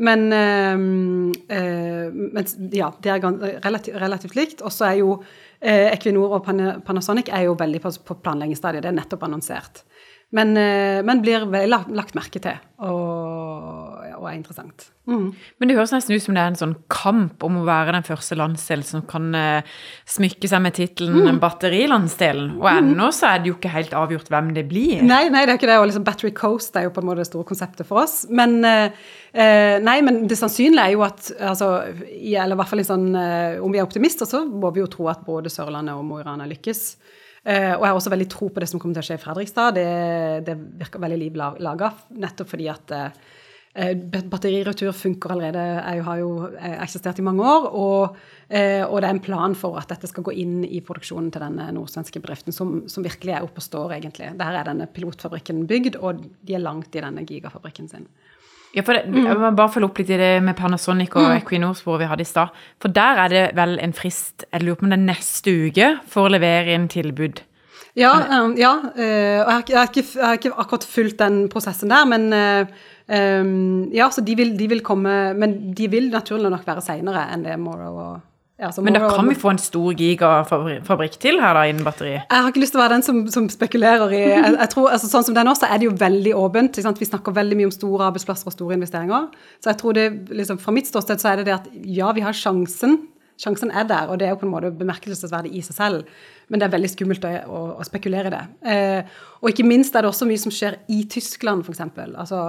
Men, 0.00 0.32
øh, 0.32 0.78
men, 2.08 2.46
ja, 2.72 2.88
det 3.04 3.10
er 3.12 3.20
relativt, 3.60 3.98
relativt 4.00 4.38
likt. 4.38 4.62
Og 4.64 4.72
så 4.72 4.86
er 4.88 5.02
jo 5.02 5.18
Equinor 5.62 6.38
og 6.38 6.46
Panasonic 6.86 7.28
er 7.30 7.46
jo 7.46 7.56
veldig 7.58 7.80
på, 7.84 7.92
planleggingsstadiet. 8.18 8.82
Det 8.82 8.90
er 8.90 8.96
nettopp 8.96 9.28
annonsert. 9.28 9.84
Men, 10.32 10.56
øh, 10.56 11.04
men 11.04 11.20
blir 11.22 11.44
lagt, 11.68 12.14
merke 12.16 12.40
til. 12.42 12.56
Og, 12.78 13.91
og 14.22 14.30
er 14.30 14.36
interessant. 14.38 14.86
Mm. 15.10 15.32
Men 15.58 15.68
det 15.68 15.74
høres 15.74 15.92
nesten 15.92 16.14
ut 16.14 16.22
som 16.22 16.36
det 16.36 16.42
er 16.44 16.52
en 16.52 16.58
sånn 16.60 16.74
kamp 16.92 17.42
om 17.42 17.56
å 17.58 17.64
være 17.66 17.94
den 17.96 18.06
første 18.06 18.36
landsdelen 18.38 18.86
som 18.86 19.02
kan 19.10 19.32
uh, 19.34 19.72
smykke 20.08 20.46
seg 20.50 20.62
med 20.62 20.76
tittelen 20.78 21.26
mm. 21.26 21.40
batterilandsdelen. 21.42 22.52
Og 22.60 22.68
ennå 22.70 23.08
så 23.14 23.32
er 23.32 23.42
det 23.42 23.50
jo 23.50 23.56
ikke 23.58 23.72
helt 23.74 23.96
avgjort 23.98 24.30
hvem 24.30 24.52
det 24.54 24.64
blir. 24.70 25.02
Nei, 25.02 25.24
nei 25.34 25.42
det 25.42 25.56
er 25.56 25.60
ikke 25.60 25.70
det. 25.72 25.80
Og 25.82 25.88
liksom 25.90 26.06
Battery 26.06 26.30
Coast 26.38 26.78
er 26.78 26.86
jo 26.86 26.94
på 26.94 27.02
en 27.02 27.10
måte 27.10 27.24
det 27.24 27.30
store 27.32 27.48
konseptet 27.48 27.88
for 27.88 28.04
oss. 28.04 28.22
Men, 28.30 28.60
uh, 28.62 29.08
nei, 29.82 29.96
men 30.06 30.22
det 30.30 30.38
sannsynlige 30.38 30.86
er 30.86 30.94
jo 30.94 31.02
at 31.06 31.32
altså, 31.40 31.72
eller 32.12 32.54
i 32.54 32.60
hvert 32.62 32.70
fall 32.70 32.86
sånn, 32.86 33.10
Om 33.62 33.74
vi 33.74 33.80
er 33.80 33.86
optimister, 33.86 34.28
så 34.28 34.44
må 34.46 34.70
vi 34.74 34.84
jo 34.84 34.90
tro 34.92 35.10
at 35.10 35.26
både 35.26 35.50
Sørlandet 35.52 35.98
og 35.98 36.06
Mo 36.06 36.22
i 36.22 36.26
Rana 36.26 36.46
lykkes. 36.48 36.86
Uh, 37.42 37.74
og 37.74 37.82
jeg 37.82 37.90
har 37.90 37.96
også 37.98 38.10
veldig 38.12 38.28
tro 38.30 38.48
på 38.54 38.62
det 38.62 38.68
som 38.70 38.78
kommer 38.78 38.94
til 38.94 39.02
å 39.02 39.06
skje 39.08 39.16
i 39.18 39.22
Fredrikstad. 39.22 39.74
Det, 39.74 39.86
det 40.46 40.54
virker 40.78 41.02
veldig 41.02 41.18
liv 41.18 41.38
laga, 41.40 41.88
nettopp 42.22 42.52
fordi 42.52 42.68
at 42.70 42.94
uh, 42.94 43.32
batteriretur 43.72 44.92
funker 44.92 45.32
allerede. 45.32 45.62
Jeg 45.80 46.04
har 46.04 46.18
jo 46.20 46.32
eksistert 46.74 47.18
i 47.18 47.24
mange 47.24 47.44
år. 47.46 47.68
Og, 47.72 48.16
uh, 48.52 48.82
og, 48.84 48.96
det 49.00 49.08
er 49.08 49.14
en 49.14 49.22
plan 49.24 49.56
for 49.56 49.78
at 49.80 49.88
dette 49.88 50.10
skal 50.10 50.26
gå 50.26 50.34
inn 50.42 50.60
i 50.66 50.82
produksjonen 50.84 51.30
til 51.32 51.44
denne 51.44 51.70
nordsvenske 51.72 52.20
bedriften, 52.20 52.52
som, 52.52 52.82
som 52.88 53.04
virkelig 53.04 53.36
er 53.36 53.46
oppe 53.46 53.62
og 53.62 53.68
står, 53.68 53.96
egentlig. 53.96 54.34
Der 54.40 54.58
er 54.58 54.68
denne 54.68 54.88
pilotfabrikken 54.92 55.64
bygd, 55.70 55.96
og 56.02 56.20
de 56.42 56.58
er 56.58 56.64
langt 56.64 56.92
i 56.94 57.04
denne 57.04 57.24
gigafabrikken 57.28 57.88
sin. 57.88 58.08
Ja, 58.72 58.80
for 58.80 58.96
det, 58.96 59.04
mm. 59.08 59.26
Jeg 59.26 59.36
må 59.36 59.50
bare 59.56 59.72
følge 59.72 59.88
opp 59.90 59.98
litt 60.00 60.10
i 60.14 60.20
det 60.20 60.34
med 60.44 60.56
Panasonic 60.56 61.12
og 61.12 61.26
mm. 61.28 61.38
Equinor 61.42 61.80
hvor 61.84 61.98
vi 62.00 62.08
hadde 62.08 62.24
i 62.24 62.28
stad. 62.28 62.52
For 62.80 62.92
der 62.92 63.20
er 63.24 63.32
det 63.32 63.42
vel 63.56 63.76
en 63.84 63.92
frist, 63.96 64.46
jeg 64.48 64.64
lurer 64.64 64.80
på 64.80 64.86
om 64.86 64.94
det 64.94 65.00
er 65.00 65.08
neste 65.10 65.56
uke, 65.68 65.88
for 66.08 66.28
å 66.28 66.32
levere 66.32 66.72
inn 66.76 66.88
tilbud. 66.92 67.42
Ja, 67.98 68.12
um, 68.40 68.56
ja 68.56 68.72
uh, 68.72 68.94
og 68.96 68.98
jeg 68.98 69.52
har, 69.52 69.64
jeg, 69.68 69.78
har 69.78 69.90
ikke, 69.90 70.04
jeg 70.14 70.24
har, 70.24 70.40
ikke, 70.40 70.54
akkurat 70.64 70.88
fulgt 70.88 71.18
den 71.20 71.48
prosessen 71.52 71.92
der, 71.92 72.08
men 72.08 72.28
um, 72.32 73.88
Ja, 73.92 74.08
så 74.10 74.24
de 74.24 74.36
vil, 74.38 74.54
de 74.58 74.68
vil, 74.70 74.80
komme 74.80 75.34
Men 75.36 75.74
de 75.76 75.88
vil 75.92 76.08
naturlig 76.12 76.52
nok 76.52 76.66
være 76.66 76.84
seinere 76.84 77.26
enn 77.34 77.44
det 77.44 77.58
Morrow 77.60 77.98
og 78.00 78.20
ja, 78.62 78.68
Men 78.78 78.94
da 78.94 79.08
kan 79.10 79.26
vi 79.26 79.34
få 79.34 79.50
en 79.50 79.58
stor 79.58 79.94
gigafabrikk 79.98 81.16
til 81.22 81.40
her 81.42 81.56
da, 81.56 81.64
innen 81.66 81.82
batteri? 81.82 82.12
Jeg 82.14 82.30
har 82.30 82.50
ikke 82.52 82.60
lyst 82.62 82.76
til 82.76 82.78
å 82.78 82.82
være 82.84 82.94
den 82.94 83.04
som, 83.06 83.16
som 83.32 83.48
spekulerer 83.50 84.12
i 84.14 84.20
jeg, 84.20 84.52
jeg 84.52 84.70
tror, 84.70 84.90
altså, 84.94 85.08
Sånn 85.10 85.24
som 85.26 85.34
det 85.34 85.42
er 85.42 85.48
nå, 85.48 85.54
så 85.58 85.66
er 85.66 85.80
det 85.80 85.88
jo 85.88 85.94
veldig 85.98 86.34
åpent. 86.38 86.78
Vi 86.78 87.08
snakker 87.08 87.34
veldig 87.34 87.58
mye 87.58 87.70
om 87.72 87.74
store 87.74 88.06
arbeidsplasser 88.12 88.52
og 88.52 88.54
store 88.54 88.76
investeringer. 88.78 89.32
Så 89.58 89.72
jeg 89.72 89.80
tror 89.80 89.98
det, 89.98 90.06
liksom, 90.30 90.60
fra 90.62 90.76
mitt 90.76 90.86
ståsted 90.86 91.24
så 91.24 91.32
er 91.32 91.40
det 91.40 91.48
det 91.48 91.56
at 91.56 91.66
ja, 91.72 92.12
vi 92.14 92.22
har 92.22 92.36
sjansen. 92.38 93.00
Sjansen 93.40 93.72
er 93.72 93.86
der, 93.88 94.10
og 94.12 94.18
det 94.20 94.26
er 94.26 94.34
jo 94.34 94.40
på 94.42 94.46
en 94.46 94.52
måte 94.52 94.70
bemerkelsesverdig 94.76 95.54
i 95.56 95.62
seg 95.64 95.76
selv. 95.76 96.10
Men 96.52 96.60
det 96.60 96.66
er 96.66 96.74
veldig 96.74 96.90
skummelt 96.92 97.24
å, 97.24 97.30
å, 97.48 97.60
å 97.80 97.86
spekulere 97.86 98.28
i 98.28 98.34
det. 98.34 98.42
Eh, 98.68 99.18
og 99.40 99.48
ikke 99.50 99.66
minst 99.66 99.96
er 99.96 100.04
det 100.04 100.10
også 100.12 100.28
mye 100.28 100.42
som 100.42 100.52
skjer 100.54 100.76
i 100.92 101.02
Tyskland, 101.10 101.64
f.eks. 101.64 101.80
Altså 102.12 102.44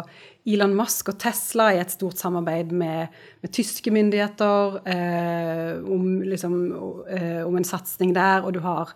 Elon 0.49 0.75
Musk 0.75 1.13
og 1.13 1.19
Tesla 1.23 1.69
i 1.73 1.79
et 1.81 1.93
stort 1.93 2.19
samarbeid 2.19 2.73
med, 2.75 3.15
med 3.41 3.53
tyske 3.55 3.93
myndigheter 3.95 4.79
eh, 4.91 5.73
om, 5.87 6.07
liksom, 6.27 6.59
eh, 7.07 7.41
om, 7.47 7.57
en 7.57 7.67
satsing 7.67 8.11
der, 8.15 8.43
og 8.43 8.57
du 8.57 8.59
har, 8.65 8.91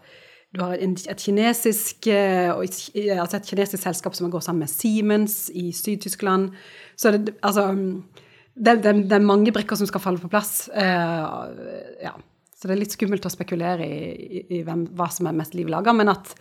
du 0.54 0.62
har 0.66 0.76
et, 0.76 1.24
kinesisk, 1.24 2.12
eh, 2.12 2.52
altså 2.52 3.40
et 3.40 3.48
kinesisk 3.48 3.82
selskap 3.88 4.18
som 4.18 4.32
går 4.34 4.44
sammen 4.44 4.68
med 4.68 4.76
Siemens 4.76 5.48
i 5.56 5.70
Syd-Tyskland. 5.72 6.52
Så 7.00 7.16
det, 7.16 7.38
altså 7.42 7.72
det, 8.58 8.80
det, 8.84 8.94
det, 9.06 9.16
er 9.18 9.26
mange 9.26 9.54
brikker 9.54 9.78
som 9.80 9.90
skal 9.90 10.02
falle 10.04 10.22
på 10.22 10.30
plass. 10.32 10.68
Uh, 10.74 11.54
ja. 12.04 12.14
Så 12.58 12.66
det 12.66 12.74
er 12.74 12.82
litt 12.82 12.96
skummelt 12.96 13.26
å 13.28 13.32
spekulere 13.32 13.86
i, 13.86 13.98
i, 14.10 14.40
i 14.58 14.62
hvem, 14.66 14.88
hva 14.98 15.12
som 15.14 15.30
er 15.30 15.36
mest 15.38 15.54
liv 15.54 15.70
laga. 15.70 15.94
Men 15.94 16.10
at, 16.10 16.32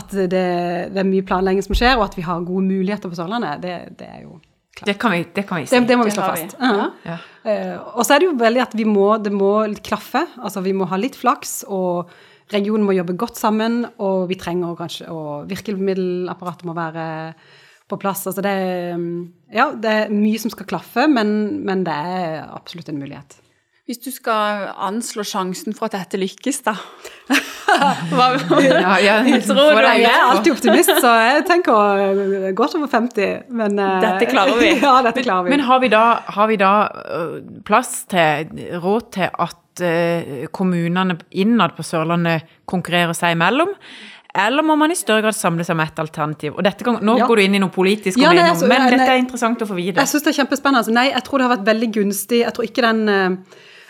at 0.00 0.14
det, 0.16 0.30
det, 0.32 1.02
er 1.02 1.08
mye 1.08 1.26
planlegging 1.28 1.66
som 1.66 1.76
skjer, 1.76 1.98
og 1.98 2.06
at 2.06 2.16
vi 2.16 2.24
har 2.24 2.46
gode 2.46 2.64
muligheter 2.64 3.12
på 3.12 3.18
Sørlandet, 3.18 3.60
det, 3.64 3.74
det 4.00 4.08
er 4.08 4.22
jo 4.24 4.38
klart. 4.38 4.86
Det 4.88 4.96
kan 5.02 5.12
vi, 5.12 5.20
det 5.36 5.44
kan 5.48 5.60
vi 5.60 5.68
si. 5.68 5.82
Det, 5.90 5.98
må 6.00 6.08
vi 6.08 6.16
slå 6.16 6.24
fast. 6.24 6.56
Vi. 6.56 6.64
Uh 6.64 6.80
-huh. 6.80 6.90
ja. 7.04 7.18
uh, 7.44 7.98
og 7.98 8.06
så 8.06 8.14
er 8.14 8.18
det 8.18 8.30
jo 8.30 8.38
veldig 8.40 8.62
at 8.64 8.74
vi 8.80 8.88
må, 8.88 9.18
det 9.18 9.32
må 9.32 9.52
klaffe. 9.84 10.24
Altså 10.38 10.64
vi 10.64 10.72
må 10.72 10.88
ha 10.88 10.96
litt 10.96 11.16
flaks, 11.16 11.64
og 11.68 12.10
regionen 12.52 12.86
må 12.86 12.96
jobbe 12.96 13.16
godt 13.16 13.36
sammen, 13.36 13.86
og 13.98 14.28
vi 14.28 14.34
trenger 14.34 14.74
kanskje 14.74 15.10
Og 15.10 15.48
virkemiddelapparatet 15.50 16.64
må 16.64 16.72
være 16.72 17.34
på 17.88 17.98
plass. 18.00 18.26
Altså 18.28 18.44
det, 18.44 18.54
ja, 19.54 19.70
det 19.72 19.92
er 19.94 20.14
mye 20.14 20.40
som 20.40 20.52
skal 20.52 20.68
klaffe, 20.68 21.08
men, 21.10 21.64
men 21.66 21.84
det 21.88 21.94
er 21.94 22.48
absolutt 22.48 22.90
en 22.92 23.00
mulighet. 23.00 23.38
Hvis 23.88 24.02
du 24.04 24.10
skal 24.12 24.66
anslå 24.84 25.24
sjansen 25.24 25.72
for 25.72 25.88
at 25.88 25.94
dette 25.96 26.18
lykkes, 26.20 26.58
da? 26.66 26.74
Hva, 28.12 28.26
ja, 28.60 28.96
jeg, 29.06 29.38
tror 29.46 29.56
du? 29.56 29.78
Jeg 29.80 30.04
er 30.10 30.24
alltid 30.26 30.52
optimist, 30.52 30.92
så 31.00 31.12
jeg 31.16 31.46
tenker 31.48 32.02
eh, 32.02 32.50
godt 32.56 32.76
over 32.76 32.90
50. 32.92 33.48
Men 33.48 33.80
eh, 33.80 33.94
Dette 34.04 34.28
klarer 34.28 34.60
vi. 34.60 34.74
Ja, 34.84 34.98
dette 35.06 35.24
klarer 35.24 35.46
vi. 35.46 35.54
Men 35.54 35.64
har 35.64 35.80
vi 35.80 35.88
da, 35.92 36.02
har 36.36 36.52
vi 36.52 36.60
da 36.60 36.74
eh, 37.00 37.32
plass 37.64 38.02
til, 38.12 38.52
råd 38.76 39.08
til 39.16 39.32
at 39.32 39.56
kommunene 40.50 41.14
innad 41.38 41.76
på 41.76 41.84
Sørlandet 41.86 42.48
konkurrerer 42.66 43.14
seg 43.14 43.36
imellom? 43.36 43.70
Eller 44.36 44.62
må 44.62 44.76
man 44.76 44.92
i 44.92 44.96
større 44.98 45.24
grad 45.24 45.36
samle 45.36 45.64
seg 45.64 45.74
om 45.74 45.80
ett 45.82 45.98
alternativ? 46.02 46.52
Og 46.56 46.66
dette, 46.66 46.84
nå 46.84 47.14
ja. 47.18 47.28
går 47.28 47.40
du 47.40 47.44
inn 47.46 47.56
i 47.56 47.62
noe 47.62 47.72
politisk, 47.74 48.20
ja, 48.20 48.34
nei, 48.36 48.44
altså, 48.50 48.68
men 48.68 48.84
nei, 48.84 48.90
dette 48.92 49.08
er 49.14 49.22
interessant 49.22 49.64
å 49.64 49.68
få 49.70 49.78
vite. 49.78 49.96
Jeg 49.98 50.12
syns 50.12 50.26
det 50.26 50.34
er 50.34 50.38
kjempespennende. 50.42 50.94
Nei, 50.94 51.06
jeg 51.14 51.24
tror 51.26 51.40
det 51.40 51.48
har 51.48 51.54
vært 51.56 51.66
veldig 51.70 51.88
gunstig. 51.96 52.42
Jeg 52.44 52.54
tror 52.56 52.68
ikke 52.68 52.84
den 52.84 53.02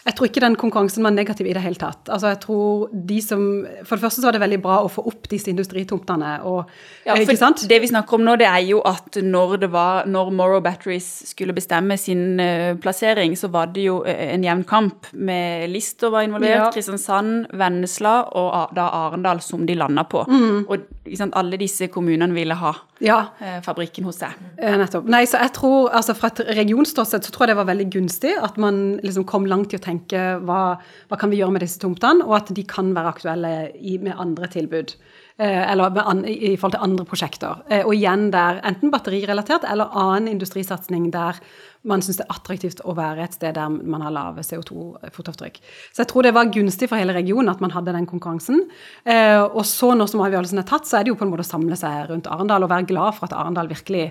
jeg 0.09 0.16
tror 0.16 0.29
ikke 0.31 0.40
den 0.40 0.57
konkurransen 0.57 1.05
var 1.05 1.12
negativ 1.12 1.47
i 1.51 1.53
det 1.53 1.61
hele 1.61 1.77
tatt. 1.77 2.09
Altså, 2.09 2.31
jeg 2.33 2.40
tror 2.40 2.92
de 3.11 3.18
som, 3.21 3.42
For 3.85 3.99
det 3.99 4.05
første 4.07 4.23
så 4.23 4.29
var 4.29 4.37
det 4.38 4.40
veldig 4.40 4.59
bra 4.64 4.79
å 4.81 4.88
få 4.88 5.05
opp 5.11 5.29
disse 5.29 5.51
industritomtene. 5.53 6.31
Og, 6.49 6.71
ja, 7.05 7.12
for 7.12 7.25
ikke 7.27 7.37
sant? 7.37 7.64
Det 7.68 7.77
vi 7.83 7.90
snakker 7.90 8.16
om 8.16 8.25
nå, 8.25 8.38
det 8.40 8.47
er 8.49 8.62
jo 8.71 8.81
at 8.88 9.18
når, 9.21 9.59
det 9.64 9.71
var, 9.75 10.09
når 10.09 10.31
Morrow 10.38 10.62
Batteries 10.64 11.09
skulle 11.29 11.53
bestemme 11.57 11.99
sin 12.01 12.40
uh, 12.40 12.73
plassering, 12.81 13.37
så 13.37 13.51
var 13.53 13.68
det 13.75 13.85
jo 13.85 13.99
uh, 14.07 14.09
en 14.09 14.47
jevn 14.47 14.64
kamp. 14.68 15.11
med 15.12 15.68
Lister 15.75 16.14
var 16.14 16.25
involvert, 16.25 16.57
ja. 16.57 16.71
Kristiansand, 16.73 17.53
Vennesla 17.53 18.16
og 18.33 18.73
da 18.77 18.88
Arendal 19.03 19.44
som 19.44 19.66
de 19.68 19.77
landa 19.77 20.07
på. 20.09 20.25
Mm. 20.25 20.64
Og 20.73 20.88
sant, 21.18 21.37
alle 21.37 21.61
disse 21.61 21.90
kommunene 21.92 22.33
ville 22.33 22.57
ha 22.57 22.73
ja. 23.05 23.21
uh, 23.42 23.59
fabrikken 23.66 24.09
hos 24.09 24.23
seg. 24.25 24.40
nettopp. 24.57 25.05
Nei, 25.12 25.27
så 25.29 25.42
jeg 25.44 25.53
tror, 25.59 25.92
altså 25.92 26.16
Fra 26.16 26.33
et 26.33 26.40
regionståsted 26.57 27.29
så 27.29 27.35
tror 27.35 27.44
jeg 27.44 27.53
det 27.53 27.61
var 27.61 27.68
veldig 27.68 27.90
gunstig 27.92 28.35
at 28.40 28.57
man 28.57 28.99
liksom 29.05 29.29
kom 29.29 29.44
langt 29.49 29.77
i 29.77 29.79
å 29.79 29.83
tenke 29.83 29.98
tenke 29.99 30.25
hva, 30.47 30.79
hva 31.09 31.21
kan 31.21 31.31
vi 31.31 31.43
gjøre 31.43 31.59
med 31.59 31.67
disse 31.67 31.81
tomtene, 31.83 32.27
og 32.27 32.39
at 32.41 32.55
de 32.55 32.65
kan 32.69 32.95
være 32.97 33.15
aktuelle 33.17 33.55
i, 33.77 33.99
med 33.99 34.17
andre 34.19 34.49
tilbud. 34.49 34.97
Eh, 35.39 35.71
eller 35.71 35.95
an, 36.03 36.25
i, 36.27 36.57
forhold 36.57 36.75
til 36.75 36.83
andre 36.83 37.05
prosjekter. 37.07 37.61
Eh, 37.71 37.85
og 37.87 37.95
igjen 37.95 38.33
der 38.35 38.59
enten 38.67 38.91
batterirelatert 38.91 39.69
eller 39.71 39.93
annen 39.95 40.33
industrisatsing 40.33 41.13
der 41.15 41.39
man 41.87 42.03
syns 42.03 42.19
det 42.19 42.25
er 42.25 42.35
attraktivt 42.35 42.83
å 42.83 42.95
være 42.99 43.23
et 43.23 43.37
sted 43.37 43.55
der 43.55 43.71
man 43.71 44.03
har 44.03 44.11
lave 44.17 44.43
CO2-fotavtrykk. 44.43 45.61
Så 45.95 46.03
jeg 46.03 46.11
tror 46.11 46.27
det 46.27 46.35
var 46.35 46.51
gunstig 46.51 46.89
for 46.91 46.99
hele 46.99 47.15
regionen 47.15 47.53
at 47.53 47.63
man 47.63 47.71
hadde 47.71 47.95
den 47.95 48.09
konkurransen. 48.11 48.65
Eh, 49.07 49.39
og 49.47 49.63
så 49.63 49.93
når 49.95 50.11
som 50.11 50.25
avgjørelsen 50.27 50.59
er 50.59 50.67
tatt, 50.67 50.91
så 50.91 50.99
er 50.99 51.07
det 51.07 51.15
jo 51.15 51.21
på 51.21 51.29
en 51.29 51.31
måte 51.31 51.47
å 51.47 51.53
samle 51.53 51.79
seg 51.79 52.11
rundt 52.11 52.27
Arendal 52.27 52.67
og 52.67 52.75
være 52.75 52.91
glad 52.91 53.15
for 53.21 53.31
at 53.31 53.39
Arendal 53.39 53.71
virkelig 53.71 54.09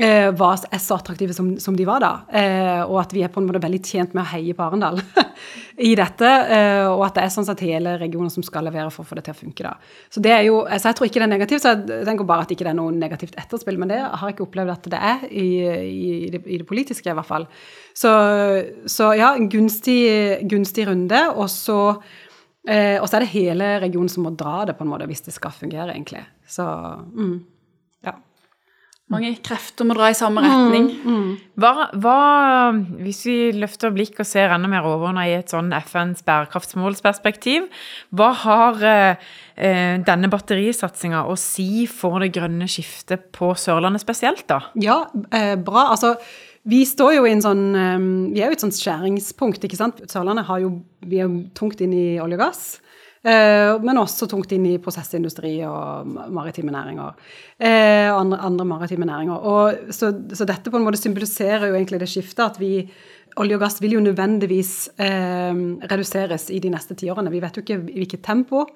var 0.00 0.62
er 0.72 0.80
så 0.80 0.96
attraktive 0.96 1.34
som, 1.36 1.50
som 1.60 1.76
de 1.76 1.84
var 1.84 2.00
da. 2.00 2.10
Eh, 2.32 2.80
og 2.86 2.96
at 3.02 3.10
vi 3.12 3.22
er 3.26 3.28
på 3.28 3.42
en 3.42 3.48
måte 3.48 3.60
veldig 3.60 3.80
tjent 3.84 4.14
med 4.16 4.22
å 4.22 4.30
heie 4.30 4.54
på 4.56 4.64
Arendal 4.64 5.02
i 5.88 5.92
dette. 5.98 6.30
Eh, 6.56 6.86
og 6.88 7.04
at 7.04 7.18
det 7.18 7.26
er 7.26 7.34
sånn 7.34 7.50
at 7.52 7.60
hele 7.60 7.98
regionen 8.00 8.32
som 8.32 8.44
skal 8.46 8.64
levere 8.64 8.88
for 8.94 9.04
å 9.04 9.10
få 9.10 9.18
det 9.18 9.26
til 9.26 9.36
å 9.36 9.40
funke. 9.42 9.66
da. 9.66 9.74
Så 10.08 10.24
det 10.24 10.32
er 10.32 10.46
jo, 10.48 10.62
altså 10.64 10.88
jeg 10.88 10.98
tror 10.98 11.10
ikke 11.10 11.20
det 11.20 11.28
er 11.28 11.32
negativt, 11.34 11.64
så 11.66 11.74
jeg 11.74 12.08
tenker 12.08 12.28
bare 12.32 12.46
at 12.46 12.56
ikke 12.56 12.64
det 12.64 12.72
er 12.72 12.80
noe 12.80 12.96
negativt 12.96 13.36
etterspill. 13.44 13.78
Men 13.82 13.92
det 13.92 14.00
har 14.00 14.24
jeg 14.24 14.38
ikke 14.38 14.48
opplevd 14.48 14.74
at 14.78 14.90
det 14.96 15.04
er 15.12 15.28
i, 15.28 15.46
i, 15.68 16.10
det, 16.32 16.42
i 16.46 16.60
det, 16.64 16.68
politiske, 16.72 17.12
i 17.12 17.20
hvert 17.20 17.28
fall. 17.28 17.48
Så, 17.92 18.16
så 18.88 19.12
ja, 19.20 19.34
en 19.36 19.52
gunstig, 19.52 20.00
gunstig 20.48 20.88
runde. 20.88 21.24
Og 21.36 21.52
så, 21.52 21.80
eh, 22.64 22.96
og 22.96 23.10
så 23.10 23.20
er 23.20 23.26
det 23.26 23.34
hele 23.36 23.74
regionen 23.84 24.08
som 24.08 24.24
må 24.24 24.32
dra 24.32 24.62
det, 24.64 24.80
på 24.80 24.88
en 24.88 24.94
måte, 24.96 25.12
hvis 25.12 25.28
det 25.28 25.36
skal 25.36 25.52
fungere, 25.52 25.92
egentlig. 25.92 26.24
Så 26.48 26.64
mm. 27.12 27.40
Mange 29.10 29.32
krefter 29.44 29.84
må 29.84 29.96
dra 29.96 30.08
i 30.12 30.16
samme 30.16 30.40
retning. 30.44 30.86
Mm, 31.02 31.16
mm. 31.16 31.32
Hva, 31.60 31.88
hva, 32.00 32.18
hvis 33.02 33.22
vi 33.26 33.34
løfter 33.56 33.92
blikk 33.92 34.22
og 34.22 34.28
ser 34.28 34.54
enda 34.54 34.70
mer 34.70 34.86
overordna 34.88 35.26
i 35.28 35.34
et 35.36 35.52
sånn 35.52 35.72
FNs 35.76 36.22
bærekraftsmålsperspektiv, 36.28 37.66
hva 38.16 38.30
har 38.44 38.86
eh, 38.88 39.26
eh, 39.56 39.98
denne 40.06 40.30
batterisatsinga 40.32 41.26
å 41.28 41.36
si 41.40 41.84
for 41.90 42.22
det 42.24 42.30
grønne 42.38 42.70
skiftet 42.70 43.28
på 43.36 43.52
Sørlandet 43.58 44.04
spesielt, 44.04 44.46
da? 44.48 44.62
Ja, 44.80 45.02
eh, 45.34 45.58
bra. 45.60 45.90
Altså, 45.92 46.14
vi 46.68 46.84
står 46.88 47.18
jo 47.18 47.26
i 47.26 47.34
en 47.34 47.42
sånn 47.44 47.64
eh, 47.74 48.08
Vi 48.32 48.40
er 48.40 48.48
jo 48.48 48.56
et 48.56 48.64
sånt 48.64 48.78
skjæringspunkt, 48.78 49.66
ikke 49.66 49.80
sant. 49.80 50.00
Sørlandet 50.08 50.48
har 50.48 50.62
jo, 50.62 50.78
vi 51.04 51.20
er 51.20 51.36
tungt 51.58 51.84
inn 51.84 51.92
i 51.92 52.06
olje 52.22 52.40
og 52.40 52.46
gass. 52.46 52.64
Eh, 53.22 53.72
men 53.86 54.00
også 54.00 54.26
tungt 54.26 54.50
inn 54.54 54.64
i 54.66 54.78
prosessindustri 54.82 55.54
og 55.68 56.08
maritime 56.34 56.74
næringer. 56.74 57.18
Eh, 57.54 58.10
andre, 58.10 58.40
andre 58.42 58.66
maritime 58.66 59.06
næringer. 59.06 59.44
Og, 59.46 59.92
så, 59.94 60.10
så, 60.34 60.46
dette 60.48 60.72
på 60.72 60.80
en 60.80 60.86
måte 60.86 60.98
symboliserer 60.98 61.68
jo 61.70 61.76
egentlig 61.78 62.02
det 62.02 62.10
skiftet 62.10 62.46
at 62.48 62.62
vi 62.62 62.76
Olje 63.40 63.56
og 63.56 63.62
gass 63.62 63.78
vil 63.80 63.94
jo 63.94 64.00
nødvendigvis 64.04 64.90
eh, 65.00 65.60
reduseres 65.88 66.50
i 66.52 66.58
de 66.60 66.68
neste 66.74 66.92
tiårene. 67.00 67.30
Vi 67.32 67.40
vet 67.40 67.56
jo 67.56 67.62
ikke 67.62 67.78
i 67.78 68.02
hvilket 68.02 68.20
tempo. 68.26 68.66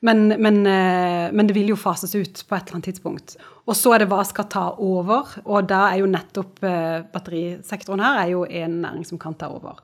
Men, 0.00 0.28
men, 0.28 0.66
eh, 0.66 1.32
men, 1.32 1.46
det 1.46 1.54
vil 1.56 1.72
jo 1.72 1.76
fases 1.78 2.14
ut 2.14 2.44
på 2.46 2.54
et 2.54 2.68
eller 2.68 2.78
annet 2.78 2.86
tidspunkt. 2.92 3.34
Og 3.68 3.74
så 3.76 3.96
er 3.96 4.04
det 4.04 4.06
hva 4.12 4.20
skal 4.24 4.46
ta 4.48 4.68
over, 4.78 5.32
og 5.42 5.66
da 5.68 5.88
er 5.90 5.98
jo 6.04 6.10
nettopp 6.10 6.62
eh, 6.64 7.00
batterisektoren 7.10 8.04
her 8.04 8.20
er 8.22 8.30
jo 8.30 8.44
en 8.46 8.76
næring 8.84 9.02
som 9.08 9.18
kan 9.20 9.34
ta 9.36 9.48
over. 9.50 9.80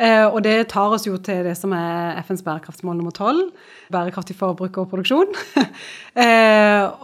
Eh, 0.00 0.24
og 0.24 0.40
det 0.46 0.70
tar 0.72 0.94
oss 0.96 1.04
jo 1.04 1.18
til 1.20 1.44
det 1.44 1.52
som 1.58 1.74
er 1.76 2.16
FNs 2.24 2.42
bærekraftsmål 2.46 2.96
nummer 2.96 3.12
tolv, 3.12 3.52
bærekraftig 3.92 4.38
forbruk 4.40 4.80
og 4.80 4.88
produksjon. 4.94 5.36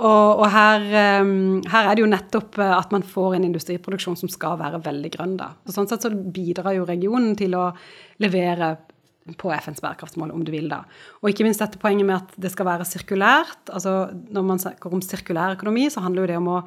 og, 0.09 0.41
og 0.41 0.47
her, 0.57 0.89
her, 0.89 1.85
er 1.85 1.93
det 1.93 2.01
jo 2.01 2.11
nettopp 2.11 2.59
at 2.65 2.97
man 2.97 3.05
får 3.05 3.37
en 3.37 3.49
industriproduksjon 3.51 4.17
som 4.25 4.33
skal 4.33 4.57
være 4.63 4.81
veldig 4.89 5.13
grønn, 5.19 5.37
da. 5.43 5.53
Så 5.69 5.77
sånn 5.77 5.93
sett 5.93 6.09
så 6.09 6.15
bidrar 6.15 6.79
jo 6.79 6.89
regionen 6.89 7.37
til 7.37 7.61
å 7.61 7.69
levere 8.25 8.73
på 9.41 9.53
FNs 9.57 9.81
bærekraftsmål, 9.81 10.35
om 10.35 10.45
du 10.45 10.53
vil 10.53 10.69
da. 10.69 10.83
Og 11.23 11.31
ikke 11.31 11.47
minst 11.47 11.63
dette 11.63 11.81
poenget 11.81 12.07
med 12.09 12.19
at 12.19 12.35
det 12.41 12.53
skal 12.53 12.69
være 12.69 12.87
sirkulært. 12.89 13.71
altså 13.73 14.13
Når 14.13 14.45
man 14.45 14.61
snakker 14.61 14.93
om 14.93 15.01
sirkulær 15.05 15.57
økonomi, 15.57 15.89
så 15.91 16.05
handler 16.05 16.25
jo 16.25 16.33
det 16.33 16.41
om 16.43 16.51
å 16.53 16.65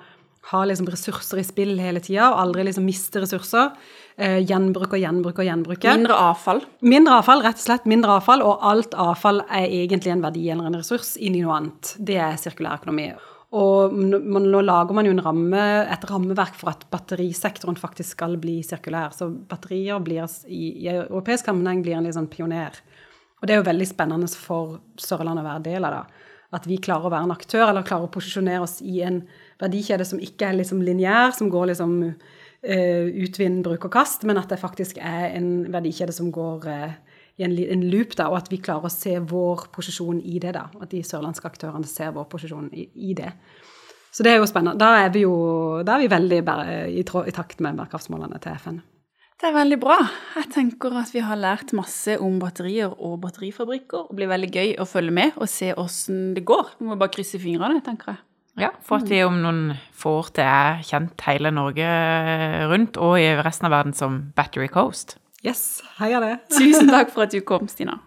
ha 0.48 0.64
liksom 0.64 0.88
ressurser 0.88 1.42
i 1.42 1.46
spill 1.46 1.76
hele 1.82 2.02
tida, 2.04 2.32
og 2.32 2.42
aldri 2.46 2.68
liksom 2.68 2.86
miste 2.88 3.22
ressurser. 3.22 3.74
Eh, 4.18 4.40
gjenbruke 4.48 4.96
og 4.96 5.04
gjenbruke 5.04 5.44
og 5.44 5.50
gjenbruke. 5.50 5.96
Mindre 6.00 6.20
avfall. 6.32 6.62
Mindre 6.82 7.20
avfall, 7.20 7.44
rett 7.46 7.60
og 7.60 7.66
slett. 7.68 7.90
Mindre 7.90 8.18
avfall, 8.18 8.44
og 8.46 8.64
alt 8.66 8.96
avfall 8.98 9.44
er 9.50 9.68
egentlig 9.68 10.16
en 10.16 10.24
verdi 10.24 10.48
eller 10.50 10.72
en 10.72 10.80
ressurs 10.80 11.16
inn 11.20 11.36
i 11.36 11.44
noe 11.44 11.60
annet. 11.60 11.98
Det 12.00 12.18
er 12.24 12.40
sirkulær 12.42 12.80
økonomi. 12.80 13.12
Og 13.56 13.94
nå 13.96 14.60
lager 14.60 14.92
man 14.96 15.08
jo 15.08 15.14
ramme, 15.24 15.64
et 15.88 16.06
rammeverk 16.10 16.56
for 16.60 16.74
at 16.74 16.84
batterisektoren 16.92 17.78
faktisk 17.80 18.18
skal 18.18 18.36
bli 18.42 18.60
sirkulær. 18.66 19.16
Så 19.16 19.30
batterier 19.48 20.02
blir 20.04 20.28
i, 20.52 20.74
i 20.84 20.90
europeisk 20.92 21.48
sammenheng 21.48 21.84
blir 21.86 21.96
en 21.96 22.10
litt 22.10 22.18
sånn 22.18 22.28
pioner. 22.32 22.76
Og 23.40 23.48
det 23.48 23.56
er 23.56 23.62
jo 23.62 23.70
veldig 23.70 23.88
spennende 23.88 24.28
for 24.36 24.82
Sørlandet 25.00 25.46
å 25.46 25.48
være 25.48 25.66
del 25.70 25.88
av 25.88 25.96
det. 25.96 26.26
At 26.58 26.68
vi 26.68 26.80
klarer 26.80 27.08
å 27.08 27.12
være 27.14 27.28
en 27.28 27.36
aktør, 27.36 27.66
eller 27.70 27.88
klarer 27.88 28.08
å 28.08 28.12
posisjonere 28.12 28.66
oss 28.66 28.82
i 28.84 29.00
en 29.06 29.22
verdikjede 29.62 30.08
som 30.08 30.20
ikke 30.24 30.50
er 30.50 30.60
liksom 30.60 30.84
lineær, 30.84 31.32
som 31.36 31.52
går 31.52 31.72
liksom 31.72 31.98
uh, 32.08 33.06
utvinn, 33.24 33.62
bruk 33.64 33.88
og 33.88 33.94
kast, 33.96 34.24
men 34.28 34.40
at 34.40 34.52
det 34.52 34.60
faktisk 34.60 35.00
er 35.00 35.36
en 35.38 35.68
verdikjede 35.72 36.16
som 36.16 36.32
går 36.36 36.68
uh, 36.72 36.96
i 37.38 37.46
en, 37.46 37.54
en, 37.54 37.86
loop, 37.92 38.16
da, 38.18 38.32
og 38.32 38.40
at 38.40 38.52
vi 38.52 38.60
klarer 38.64 38.90
å 38.90 38.94
se 38.94 39.14
vår 39.22 39.68
posisjon 39.74 40.20
i 40.26 40.40
det. 40.42 40.56
da, 40.58 40.68
At 40.82 40.92
de 40.94 41.04
sørlandske 41.06 41.50
aktørene 41.50 41.88
ser 41.90 42.16
vår 42.16 42.26
posisjon 42.32 42.70
i, 42.74 42.88
i 43.10 43.14
det. 43.18 43.32
Så 44.12 44.26
det 44.26 44.34
er 44.34 44.40
jo 44.40 44.50
spennende. 44.50 44.80
Da 44.82 45.04
er 45.04 45.12
vi 45.14 45.22
jo 45.28 45.34
da 45.86 45.96
er 45.96 46.06
vi 46.06 46.14
veldig 46.14 46.40
i, 46.42 47.02
i, 47.04 47.34
takt 47.36 47.62
med 47.62 47.78
bærekraftsmålene 47.78 48.40
til 48.42 48.58
FN. 48.58 48.80
Det 49.38 49.52
er 49.52 49.54
veldig 49.54 49.78
bra. 49.78 50.00
Jeg 50.40 50.50
tenker 50.56 50.96
at 50.98 51.12
vi 51.14 51.22
har 51.22 51.38
lært 51.38 51.76
masse 51.78 52.16
om 52.26 52.40
batterier 52.42 52.96
og 52.98 53.20
batterifabrikker. 53.22 54.08
Det 54.10 54.18
blir 54.18 54.32
veldig 54.32 54.50
gøy 54.50 54.72
å 54.82 54.88
følge 54.90 55.14
med 55.14 55.38
og 55.38 55.52
se 55.52 55.70
åssen 55.78 56.32
det 56.34 56.42
går. 56.50 56.74
Vi 56.80 56.88
må 56.90 56.98
bare 56.98 57.14
krysse 57.14 57.38
fingrene, 57.44 57.84
tenker 57.86 58.16
jeg. 58.16 58.24
Ja, 58.58 58.72
for 58.82 58.98
at 58.98 59.12
vi 59.12 59.20
om 59.22 59.38
noen 59.44 59.76
få 59.94 60.16
år 60.24 60.32
til 60.34 60.48
er 60.50 60.82
kjent 60.82 61.22
hele 61.28 61.52
Norge 61.54 61.86
rundt 62.72 62.98
og 62.98 63.20
i 63.22 63.30
resten 63.38 63.70
av 63.70 63.76
verden 63.76 63.94
som 63.94 64.18
Battery 64.34 64.66
Coast. 64.74 65.20
Yes, 65.46 65.82
heia 66.00 66.20
det. 66.24 66.36
Tusen 66.58 66.90
takk 66.90 67.12
for 67.14 67.28
at 67.28 67.32
du 67.36 67.42
kom, 67.46 67.68
Stina. 67.70 68.00